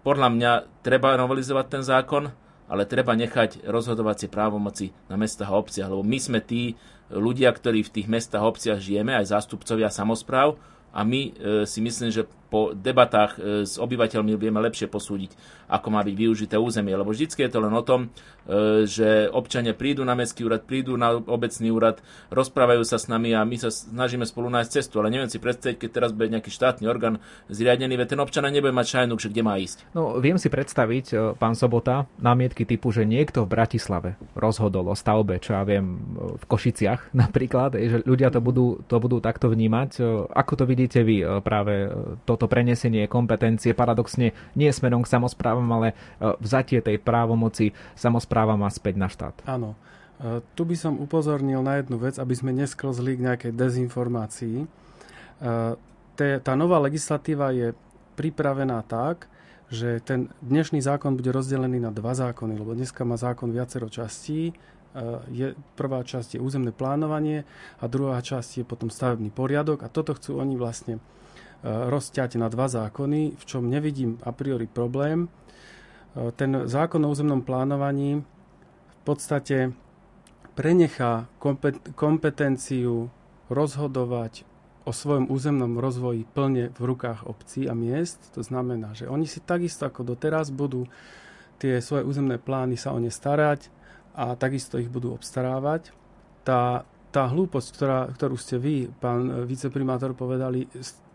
[0.01, 2.33] podľa mňa treba novelizovať ten zákon,
[2.71, 6.79] ale treba nechať rozhodovacie právomoci na mestách a obciach, lebo my sme tí
[7.11, 10.55] ľudia, ktorí v tých mestách a obciach žijeme, aj zástupcovia samozpráv
[10.95, 11.31] a my e,
[11.67, 15.31] si myslím, že po debatách e, s obyvateľmi vieme lepšie posúdiť,
[15.71, 16.91] ako má byť využité územie.
[16.91, 18.11] Lebo vždy je to len o tom,
[18.43, 23.31] e, že občania prídu na mestský úrad, prídu na obecný úrad, rozprávajú sa s nami
[23.31, 24.99] a my sa snažíme spolu nájsť cestu.
[24.99, 28.75] Ale neviem si predstaviť, keď teraz bude nejaký štátny orgán zriadený, veď ten občan nebude
[28.75, 29.87] mať šajnúk, že kde má ísť.
[29.95, 34.95] No, viem si predstaviť, e, pán Sobota, námietky typu, že niekto v Bratislave rozhodol o
[34.99, 36.03] stavbe, čo ja viem,
[36.35, 40.03] v Košiciach napríklad, že ľudia to budú, to budú takto vnímať.
[40.35, 41.87] Ako to vidíte vy práve
[42.25, 48.57] toto toto prenesenie kompetencie paradoxne nie smerom k samozprávam, ale e, vzatie tej právomoci samozpráva
[48.57, 49.45] má späť na štát.
[49.45, 49.77] Áno.
[50.17, 54.65] E, tu by som upozornil na jednu vec, aby sme nesklzli k nejakej dezinformácii.
[54.65, 54.67] E,
[56.17, 57.77] tá nová legislatíva je
[58.17, 59.29] pripravená tak,
[59.69, 64.53] že ten dnešný zákon bude rozdelený na dva zákony, lebo dneska má zákon viacero častí.
[65.31, 67.47] Je, prvá časť je územné plánovanie
[67.79, 70.99] a druhá časť je potom stavebný poriadok a toto chcú oni vlastne
[71.63, 75.29] rozťať na dva zákony, v čom nevidím a priori problém.
[76.17, 79.73] E, ten zákon o územnom plánovaní v podstate
[80.57, 81.29] prenechá
[81.95, 83.09] kompetenciu
[83.49, 84.45] rozhodovať
[84.81, 88.17] o svojom územnom rozvoji plne v rukách obcí a miest.
[88.33, 90.89] To znamená, že oni si takisto ako doteraz budú
[91.61, 93.69] tie svoje územné plány sa o ne starať
[94.17, 95.93] a takisto ich budú obstarávať.
[96.41, 100.65] Tá, tá hlúposť, ktorá, ktorú ste vy, pán viceprimátor, povedali,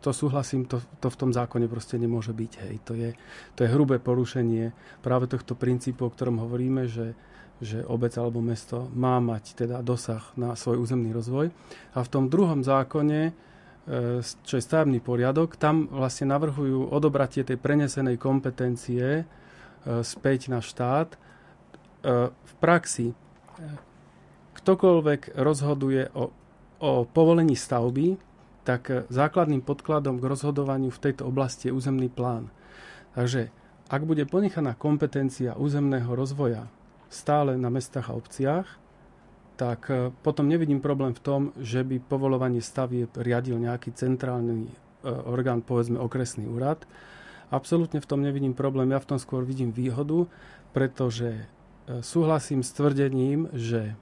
[0.07, 2.53] to súhlasím, to, to v tom zákone proste nemôže byť.
[2.63, 2.75] Hej.
[2.87, 3.11] To, je,
[3.59, 4.71] to je hrubé porušenie
[5.03, 7.19] práve tohto princípu, o ktorom hovoríme, že,
[7.59, 11.51] že obec alebo mesto má mať teda dosah na svoj územný rozvoj.
[11.99, 13.33] A v tom druhom zákone, e,
[14.23, 19.25] čo je stavebný poriadok, tam vlastne navrhujú odobratie tej prenesenej kompetencie e,
[20.07, 21.19] späť na štát.
[21.19, 21.19] E,
[22.31, 23.11] v praxi
[24.55, 26.31] ktokoľvek rozhoduje o,
[26.79, 28.26] o povolení stavby,
[28.67, 32.51] tak základným podkladom k rozhodovaniu v tejto oblasti je územný plán.
[33.15, 33.55] Takže
[33.87, 36.67] ak bude ponechaná kompetencia územného rozvoja
[37.07, 38.67] stále na mestách a obciach,
[39.55, 44.75] tak eh, potom nevidím problém v tom, že by povolovanie stavieb riadil nejaký centrálny eh,
[45.07, 46.83] orgán, povedzme okresný úrad.
[47.55, 50.27] Absolútne v tom nevidím problém, ja v tom skôr vidím výhodu,
[50.75, 51.47] pretože
[52.03, 53.95] súhlasím s tvrdením, že,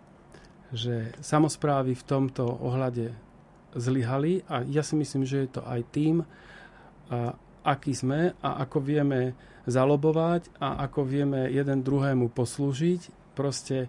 [0.72, 3.12] že samozprávy v tomto ohľade
[3.74, 8.78] zlyhali a ja si myslím, že je to aj tým, a, aký sme a ako
[8.80, 13.32] vieme zalobovať a ako vieme jeden druhému poslúžiť.
[13.32, 13.88] Proste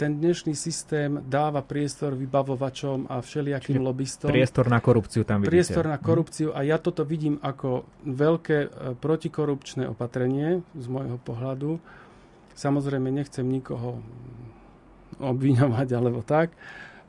[0.00, 4.28] ten dnešný systém dáva priestor vybavovačom a všelijakým Čiže lobbystom.
[4.32, 5.52] Priestor na korupciu tam vidíte.
[5.52, 6.04] Priestor na mhm.
[6.06, 11.82] korupciu a ja toto vidím ako veľké e, protikorupčné opatrenie z môjho pohľadu.
[12.54, 14.00] Samozrejme nechcem nikoho
[15.20, 16.56] obviňovať alebo tak,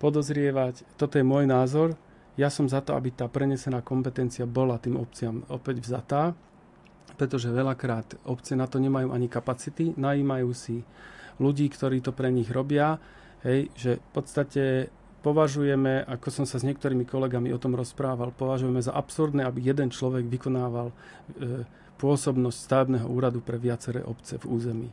[0.02, 0.98] podozrievať.
[0.98, 1.94] Toto je môj názor.
[2.34, 6.34] Ja som za to, aby tá prenesená kompetencia bola tým obciam opäť vzatá,
[7.22, 10.82] pretože veľakrát obce na to nemajú ani kapacity, najímajú si
[11.38, 12.98] ľudí, ktorí to pre nich robia,
[13.46, 14.64] hej, že v podstate
[15.22, 19.94] považujeme, ako som sa s niektorými kolegami o tom rozprával, považujeme za absurdné, aby jeden
[19.94, 20.96] človek vykonával e,
[22.02, 24.90] pôsobnosť stavebného úradu pre viaceré obce v území.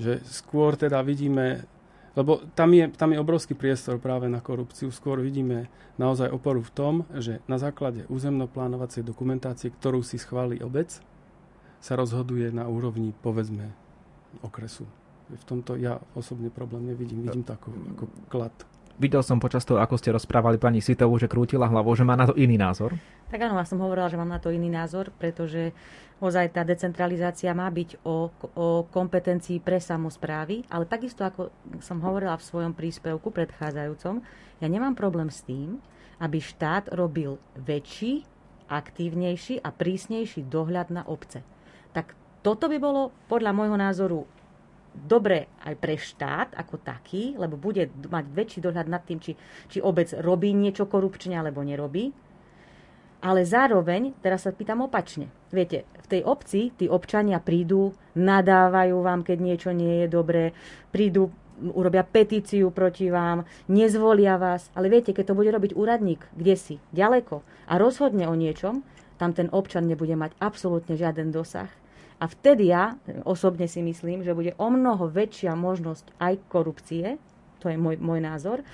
[0.00, 1.68] Že skôr teda vidíme
[2.16, 4.88] lebo tam je, tam je obrovský priestor práve na korupciu.
[4.88, 5.68] Skôr vidíme
[6.00, 10.96] naozaj oporu v tom, že na základe územnoplánovacej dokumentácie, ktorú si schváli obec,
[11.78, 13.70] sa rozhoduje na úrovni, povedzme,
[14.40, 14.88] okresu.
[15.28, 17.28] V tomto ja osobne problém nevidím.
[17.28, 18.54] Vidím to ako, ako klad.
[18.96, 22.24] Videl som počas toho, ako ste rozprávali pani Sitovu, že krútila hlavou, že má na
[22.24, 22.96] to iný názor.
[23.28, 25.76] Tak áno, ja som hovorila, že mám na to iný názor, pretože
[26.16, 31.52] ozaj tá decentralizácia má byť o, o kompetencii pre samozprávy, ale takisto, ako
[31.84, 34.24] som hovorila v svojom príspevku predchádzajúcom,
[34.64, 35.76] ja nemám problém s tým,
[36.16, 38.24] aby štát robil väčší,
[38.72, 41.44] aktívnejší a prísnejší dohľad na obce.
[41.92, 44.18] Tak toto by bolo podľa môjho názoru
[45.04, 49.36] dobre aj pre štát ako taký, lebo bude mať väčší dohľad nad tým, či,
[49.68, 52.16] či obec robí niečo korupčne alebo nerobí.
[53.20, 55.32] Ale zároveň, teraz sa pýtam opačne.
[55.52, 60.44] Viete, v tej obci tí občania prídu, nadávajú vám, keď niečo nie je dobré,
[60.92, 61.32] prídu,
[61.72, 64.68] urobia petíciu proti vám, nezvolia vás.
[64.76, 68.84] Ale viete, keď to bude robiť úradník, kde si, ďaleko, a rozhodne o niečom,
[69.16, 71.72] tam ten občan nebude mať absolútne žiaden dosah
[72.16, 72.96] a vtedy ja
[73.28, 77.20] osobne si myslím, že bude o mnoho väčšia možnosť aj korupcie,
[77.60, 78.64] to je môj, môj názor,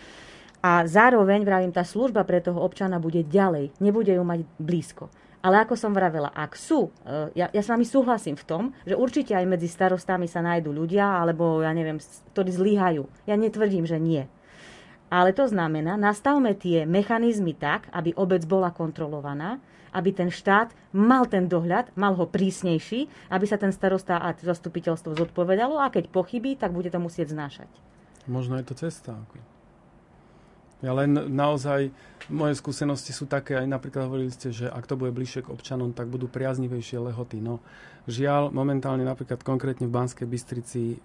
[0.63, 5.11] a zároveň, vravím, tá služba pre toho občana bude ďalej, nebude ju mať blízko.
[5.43, 8.95] Ale ako som vravela, ak sú, e, ja, ja s vami súhlasím v tom, že
[8.95, 11.99] určite aj medzi starostami sa nájdú ľudia, alebo ja neviem,
[12.31, 13.11] ktorí zlyhajú.
[13.27, 14.31] Ja netvrdím, že nie.
[15.11, 19.59] Ale to znamená, nastavme tie mechanizmy tak, aby obec bola kontrolovaná
[19.93, 25.15] aby ten štát mal ten dohľad, mal ho prísnejší, aby sa ten starosta a zastupiteľstvo
[25.15, 27.69] zodpovedalo a keď pochybí, tak bude to musieť znášať.
[28.27, 29.15] Možno je to cesta.
[30.83, 31.95] Ja len naozaj,
[32.27, 35.95] moje skúsenosti sú také, aj napríklad hovorili ste, že ak to bude bližšie k občanom,
[35.95, 37.39] tak budú priaznivejšie lehoty.
[37.39, 37.63] No,
[38.11, 40.99] žiaľ, momentálne napríklad konkrétne v Banskej Bystrici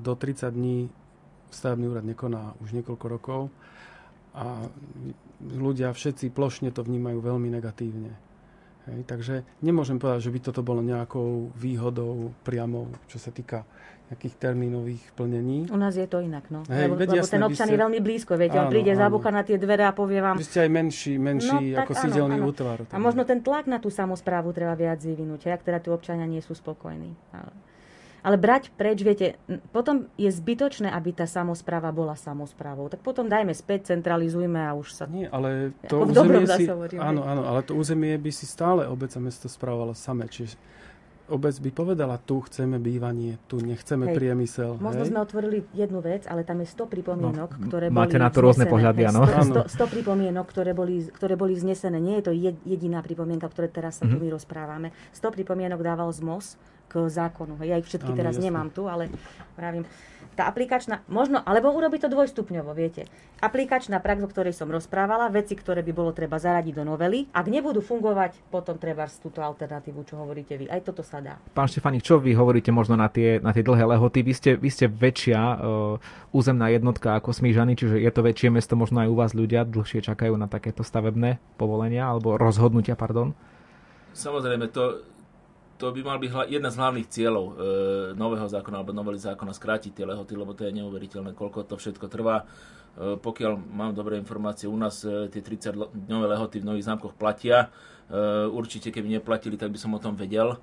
[0.00, 0.88] do 30 dní
[1.52, 3.40] stavebný úrad nekoná už niekoľko rokov
[4.32, 4.70] a
[5.40, 8.12] ľudia všetci plošne to vnímajú veľmi negatívne.
[8.88, 13.68] Hej, takže nemôžem povedať, že by toto bolo nejakou výhodou priamou, čo sa týka
[14.10, 15.70] nejakých termínových plnení.
[15.70, 16.66] U nás je to inak, no.
[16.66, 17.78] Hej, lebo, lebo jasné, ten občan ste...
[17.78, 20.34] je veľmi blízko, viete, áno, on príde, zabucha na tie dvere a povie vám...
[20.34, 22.50] Vy ste aj menší, menší no, ako áno, sídelný áno.
[22.50, 22.78] útvar.
[22.90, 26.42] A možno ten tlak na tú samozprávu treba viac vyvinúť, ak teda tu občania nie
[26.42, 27.14] sú spokojní.
[27.30, 27.54] Ale...
[28.20, 29.40] Ale brať preč, viete,
[29.72, 32.92] potom je zbytočné, aby tá samozpráva bola samozprávou.
[32.92, 35.04] Tak potom dajme späť, centralizujme a už sa...
[35.08, 36.68] Nie, ale to územie si...
[37.00, 40.28] Áno, áno, ale to územie by si stále obec a mesto správovalo same.
[40.28, 40.56] Čiže
[41.30, 44.14] obec by povedala, tu chceme bývanie, tu nechceme hej.
[44.18, 44.76] priemysel.
[44.82, 45.10] Možno hej?
[45.14, 48.38] sme otvorili jednu vec, ale tam je 100 pripomienok, no, ktoré máte boli na to
[48.42, 49.22] rôzne pohľady, áno.
[49.24, 52.02] 100, 100, 100 pripomienok, ktoré boli, ktoré boli znesené.
[52.02, 52.32] Nie je to
[52.66, 54.18] jediná pripomienka, ktoré teraz sa mm-hmm.
[54.18, 54.88] tu my rozprávame.
[55.14, 56.58] 100 pripomienok dával ZMOS
[56.90, 57.54] k zákonu.
[57.62, 58.50] Ja ich všetky áno, teraz jasne.
[58.50, 59.06] nemám tu, ale
[59.54, 59.86] pravím,
[60.34, 63.06] tá aplikačná, možno, alebo urobiť to dvojstupňovo, viete.
[63.44, 67.28] Aplikačná prax, o ktorej som rozprávala, veci, ktoré by bolo treba zaradiť do novely.
[67.32, 70.68] Ak nebudú fungovať, potom treba túto alternatívu, čo hovoríte vy.
[70.68, 71.36] Aj toto sa dá.
[71.56, 74.20] Pán Štefani, čo vy hovoríte možno na tie, na tie dlhé lehoty?
[74.24, 75.96] Vy ste, vy ste väčšia uh,
[76.32, 80.04] územná jednotka ako Smížany, čiže je to väčšie mesto, možno aj u vás ľudia dlhšie
[80.04, 83.36] čakajú na takéto stavebné povolenia alebo rozhodnutia, pardon?
[84.16, 85.04] Samozrejme, to,
[85.80, 87.52] to by mal byť jedna z hlavných cieľov e,
[88.12, 92.04] nového zákona alebo novely zákona skrátiť tie lehoty, lebo to je neuveriteľné, koľko to všetko
[92.12, 92.44] trvá.
[92.44, 97.72] E, pokiaľ mám dobré informácie, u nás e, tie 30-dňové lehoty v nových zámkoch platia.
[98.12, 100.52] E, určite, keby neplatili, tak by som o tom vedel.
[100.52, 100.58] E,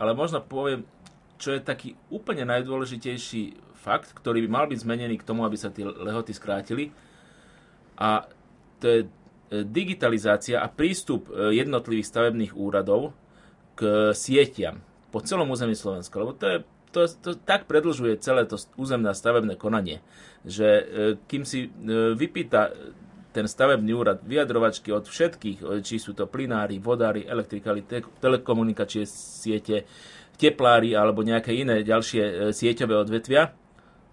[0.00, 0.88] ale možno poviem,
[1.36, 5.68] čo je taký úplne najdôležitejší fakt, ktorý by mal byť zmenený k tomu, aby sa
[5.68, 6.88] tie lehoty skrátili.
[8.00, 8.24] A
[8.80, 9.08] to je e,
[9.68, 13.12] digitalizácia a prístup e, jednotlivých stavebných úradov
[13.74, 14.80] k sieťam
[15.14, 16.58] po celom území Slovenska, lebo to je
[16.94, 19.98] to, to tak predlžuje celé to územné stavebné konanie,
[20.46, 20.84] že e,
[21.26, 21.68] kým si e,
[22.14, 22.70] vypýta
[23.34, 29.04] ten stavebný úrad vyjadrovačky od všetkých, e, či sú to plinári, vodári, elektrikári, te- telekomunikačné
[29.10, 29.90] siete,
[30.38, 33.50] teplári alebo nejaké iné ďalšie sieťové odvetvia,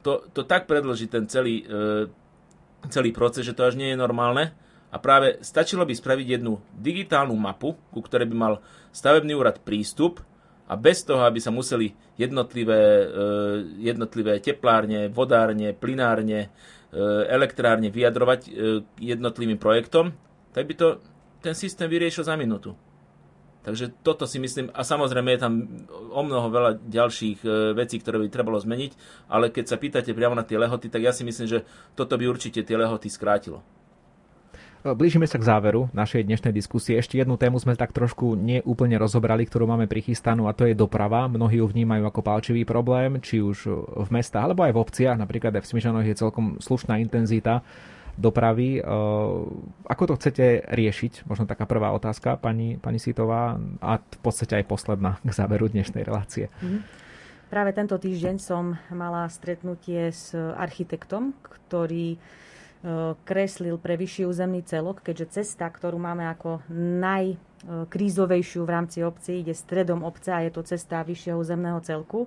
[0.02, 1.62] to, to tak predlží ten celý,
[2.90, 4.54] celý proces, že to až nie je normálne.
[4.92, 8.54] A práve stačilo by spraviť jednu digitálnu mapu, ku ktorej by mal
[8.92, 10.20] stavebný úrad prístup
[10.72, 13.06] a bez toho, aby sa museli jednotlivé, e,
[13.92, 16.50] jednotlivé teplárne, vodárne, plinárne, e,
[17.28, 18.50] elektrárne vyjadrovať e,
[19.00, 20.16] jednotlivým projektom,
[20.56, 20.88] tak by to
[21.44, 22.76] ten systém vyriešil za minútu.
[23.62, 25.54] Takže toto si myslím, a samozrejme je tam
[26.10, 27.46] o mnoho veľa ďalších
[27.78, 28.98] vecí, ktoré by trebalo zmeniť,
[29.30, 31.60] ale keď sa pýtate priamo na tie lehoty, tak ja si myslím, že
[31.94, 33.62] toto by určite tie lehoty skrátilo.
[34.82, 36.98] Blížime sa k záveru našej dnešnej diskusie.
[36.98, 41.30] Ešte jednu tému sme tak trošku neúplne rozobrali, ktorú máme prichystanú a to je doprava.
[41.30, 45.22] Mnohí ju vnímajú ako palčivý problém, či už v mestách alebo aj v obciach.
[45.22, 47.62] Napríklad aj v Smižanoch je celkom slušná intenzita
[48.18, 48.82] dopravy.
[49.86, 51.30] Ako to chcete riešiť?
[51.30, 56.02] Možno taká prvá otázka, pani, pani Sitová, a v podstate aj posledná k záveru dnešnej
[56.02, 56.50] relácie.
[56.58, 56.82] Mm-hmm.
[57.54, 62.18] Práve tento týždeň som mala stretnutie s architektom, ktorý
[63.26, 69.54] kreslil pre vyšší územný celok, keďže cesta, ktorú máme ako najkrízovejšiu v rámci obci, ide
[69.54, 72.26] stredom obce a je to cesta vyššieho územného celku.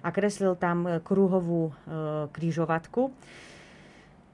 [0.00, 1.72] A kreslil tam kruhovú e,
[2.32, 3.12] krížovatku.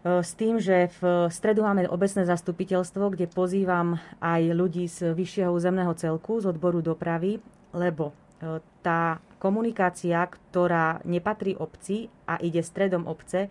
[0.06, 5.50] E, s tým, že v stredu máme obecné zastupiteľstvo, kde pozývam aj ľudí z vyššieho
[5.50, 7.42] územného celku, z odboru dopravy,
[7.74, 13.50] lebo e, tá komunikácia, ktorá nepatrí obci a ide stredom obce,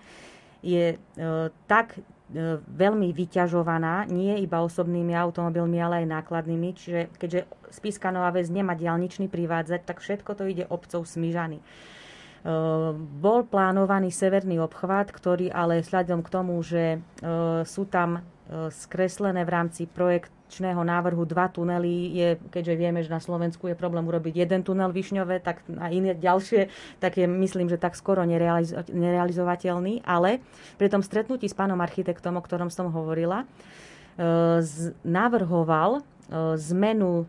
[0.66, 0.98] je e,
[1.70, 2.02] tak e,
[2.58, 6.70] veľmi vyťažovaná, nie iba osobnými automobilmi, ale aj nákladnými.
[6.74, 11.62] Čiže keďže Spiska Nová Ves nemá diálničný privádzať, tak všetko to ide obcov Smyžany.
[11.62, 11.64] E,
[12.98, 16.98] bol plánovaný severný obchvat, ktorý ale vzhľadom k tomu, že
[17.66, 18.26] sú tam
[18.70, 23.78] skreslené v rámci projekt čného návrhu dva tunely je, keďže vieme, že na Slovensku je
[23.78, 26.70] problém urobiť jeden tunel Višňové, tak a iné ďalšie,
[27.02, 30.06] tak je myslím, že tak skoro nerealizo- nerealizovateľný.
[30.06, 30.40] Ale
[30.78, 33.46] pri tom stretnutí s pánom architektom, o ktorom som hovorila, e,
[34.62, 36.02] z, navrhoval e,
[36.74, 37.26] zmenu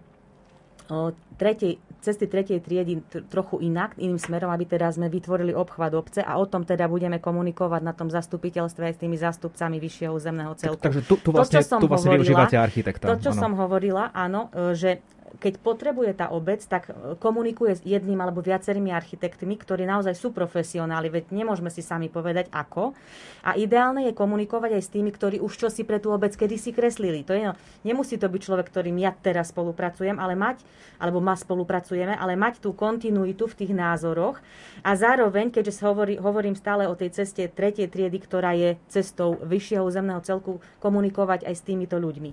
[1.36, 6.38] tretej, cesty tretej triedy trochu inak, iným smerom, aby teda sme vytvorili obchvat obce a
[6.38, 10.78] o tom teda budeme komunikovať na tom zastupiteľstve aj s tými zástupcami vyššieho územného celku.
[10.78, 13.04] Takže tu, tu vlastne, to, tu vlastne hovorila, využívate architekta.
[13.11, 13.40] To, čo ano.
[13.42, 15.02] som hovorila, áno, e, že
[15.36, 20.32] keď potrebuje tá obec, tak e, komunikuje s jedným alebo viacerými architektmi, ktorí naozaj sú
[20.32, 22.96] profesionáli, veď nemôžeme si sami povedať ako.
[23.42, 26.72] A ideálne je komunikovať aj s tými, ktorí už čo si pre tú obec kedysi
[26.72, 27.26] kreslili.
[27.26, 30.62] To je, no, nemusí to byť človek, ktorým ja teraz spolupracujem, ale mať,
[30.98, 34.40] alebo ma spolupracujeme, ale mať tú kontinuitu v tých názoroch
[34.82, 39.84] a zároveň, keďže hovorí, hovorím stále o tej ceste tretej triedy, ktorá je cestou vyššieho
[39.84, 42.30] územného celku, komunikovať aj s týmito ľuďmi.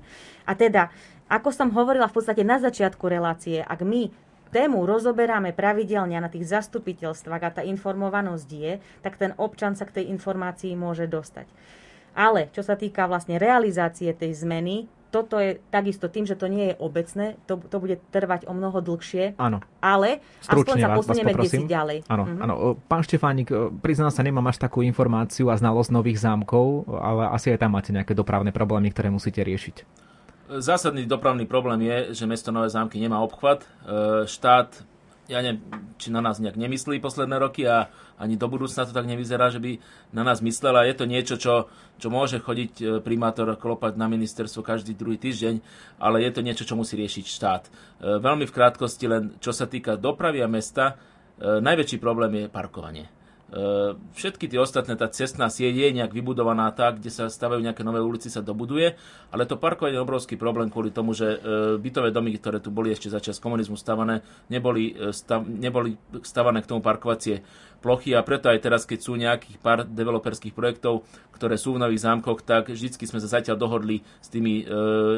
[0.47, 0.91] A teda
[1.34, 4.13] ako som hovorila v podstate na začiatku relácie, ak my
[4.53, 9.97] tému rozoberáme pravidelne na tých zastupiteľstvách a tá informovanosť je, tak ten občan sa k
[10.01, 11.49] tej informácii môže dostať.
[12.13, 16.73] Ale čo sa týka vlastne realizácie tej zmeny, toto je takisto tým, že to nie
[16.73, 19.38] je obecné, to, to bude trvať o mnoho dlhšie.
[19.38, 19.61] Áno.
[19.77, 21.97] Ale Stručne aspoň sa posunieme kde si ďalej.
[22.09, 22.39] Áno, mhm.
[22.41, 22.53] áno.
[22.86, 23.49] Pán Štefánik,
[23.81, 27.93] priznám sa, nemám až takú informáciu a znalosť nových zámkov, ale asi aj tam máte
[27.93, 30.05] nejaké dopravné problémy, ktoré musíte riešiť.
[30.43, 33.63] Zásadný dopravný problém je, že mesto Nové zámky nemá obchvat.
[33.63, 33.67] E,
[34.27, 34.75] štát,
[35.31, 35.63] ja neviem,
[35.95, 37.87] či na nás nejak nemyslí posledné roky a
[38.19, 39.79] ani do budúcna to tak nevyzerá, že by
[40.11, 40.83] na nás myslela.
[40.83, 45.63] Je to niečo, čo, čo môže chodiť e, primátor klopať na ministerstvo každý druhý týždeň,
[46.03, 47.63] ale je to niečo, čo musí riešiť štát.
[47.63, 47.71] E,
[48.19, 50.99] veľmi v krátkosti len, čo sa týka dopravy a mesta,
[51.43, 53.22] najväčší problém je parkovanie
[54.18, 58.01] všetky tie ostatné, tá cestná sieť je nejak vybudovaná tak, kde sa stavajú nejaké nové
[58.01, 58.97] ulici, sa dobuduje,
[59.30, 62.89] ale to parkovanie je obrovský problém kvôli tomu, že ehm, bytové domy, ktoré tu boli
[62.89, 67.45] ešte začas komunizmu stavané, neboli, ehm, stav, neboli stavané k tomu parkovacie
[67.84, 71.04] plochy a preto aj teraz, keď sú nejakých pár developerských projektov,
[71.36, 74.66] ktoré sú v Nových zámkoch, tak vždycky sme sa zatiaľ dohodli s tými e,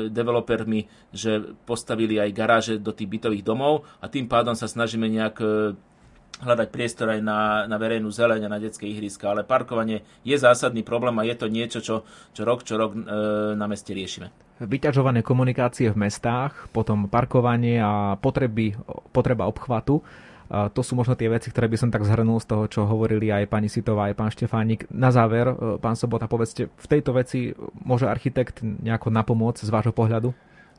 [0.10, 5.36] developermi, že postavili aj garáže do tých bytových domov a tým pádom sa snažíme nejak
[5.38, 5.46] e,
[6.44, 10.84] hľadať priestor aj na, na verejnú zeleň a na detské ihriska, ale parkovanie je zásadný
[10.84, 11.96] problém a je to niečo, čo,
[12.36, 13.00] čo rok čo rok e,
[13.56, 14.32] na meste riešime.
[14.60, 18.76] Vyťažované komunikácie v mestách, potom parkovanie a potreby,
[19.12, 20.00] potreba obchvatu.
[20.46, 23.34] A to sú možno tie veci, ktoré by som tak zhrnul z toho, čo hovorili
[23.34, 24.86] aj pani Sitová, aj pán Štefánik.
[24.92, 29.94] Na záver, e, pán Sobota, povedzte, v tejto veci môže architekt nejako napomôcť z vášho
[29.96, 30.36] pohľadu?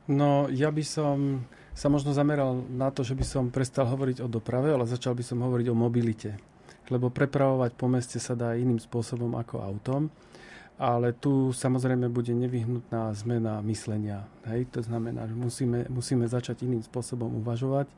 [0.07, 1.43] No, ja by som
[1.77, 5.21] sa možno zameral na to, že by som prestal hovoriť o doprave, ale začal by
[5.21, 6.41] som hovoriť o mobilite.
[6.89, 10.09] Lebo prepravovať po meste sa dá iným spôsobom ako autom,
[10.81, 14.25] ale tu samozrejme bude nevyhnutná zmena myslenia.
[14.49, 14.73] Hej?
[14.73, 17.93] To znamená, že musíme, musíme začať iným spôsobom uvažovať.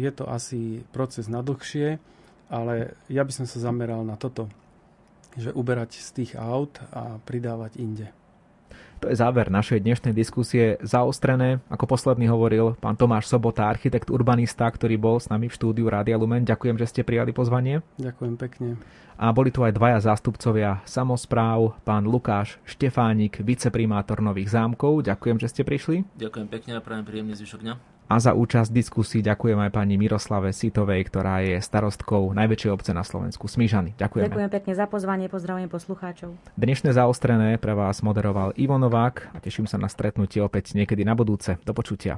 [0.00, 2.00] Je to asi proces na dlhšie,
[2.48, 4.48] ale ja by som sa zameral na toto,
[5.36, 8.08] že uberať z tých aut a pridávať inde.
[8.98, 11.62] To je záver našej dnešnej diskusie zaostrené.
[11.70, 16.18] Ako posledný hovoril pán Tomáš Sobota, architekt urbanista, ktorý bol s nami v štúdiu Rádia
[16.18, 16.42] Lumen.
[16.42, 17.86] Ďakujem, že ste prijali pozvanie.
[18.02, 18.68] Ďakujem pekne.
[19.14, 25.06] A boli tu aj dvaja zástupcovia samozpráv, pán Lukáš Štefánik, viceprimátor Nových zámkov.
[25.06, 26.02] Ďakujem, že ste prišli.
[26.18, 27.97] Ďakujem pekne a prajem príjemný zvyšok dňa.
[28.08, 33.04] A za účasť diskusii ďakujem aj pani Miroslave Sitovej, ktorá je starostkou najväčšej obce na
[33.04, 33.92] Slovensku, Smížany.
[34.00, 34.32] Ďakujem.
[34.32, 36.32] Ďakujem pekne za pozvanie, pozdravujem poslucháčov.
[36.56, 41.12] Dnešné zaostrené pre vás moderoval Ivo Novák a teším sa na stretnutie opäť niekedy na
[41.12, 41.60] budúce.
[41.68, 42.16] Do počutia.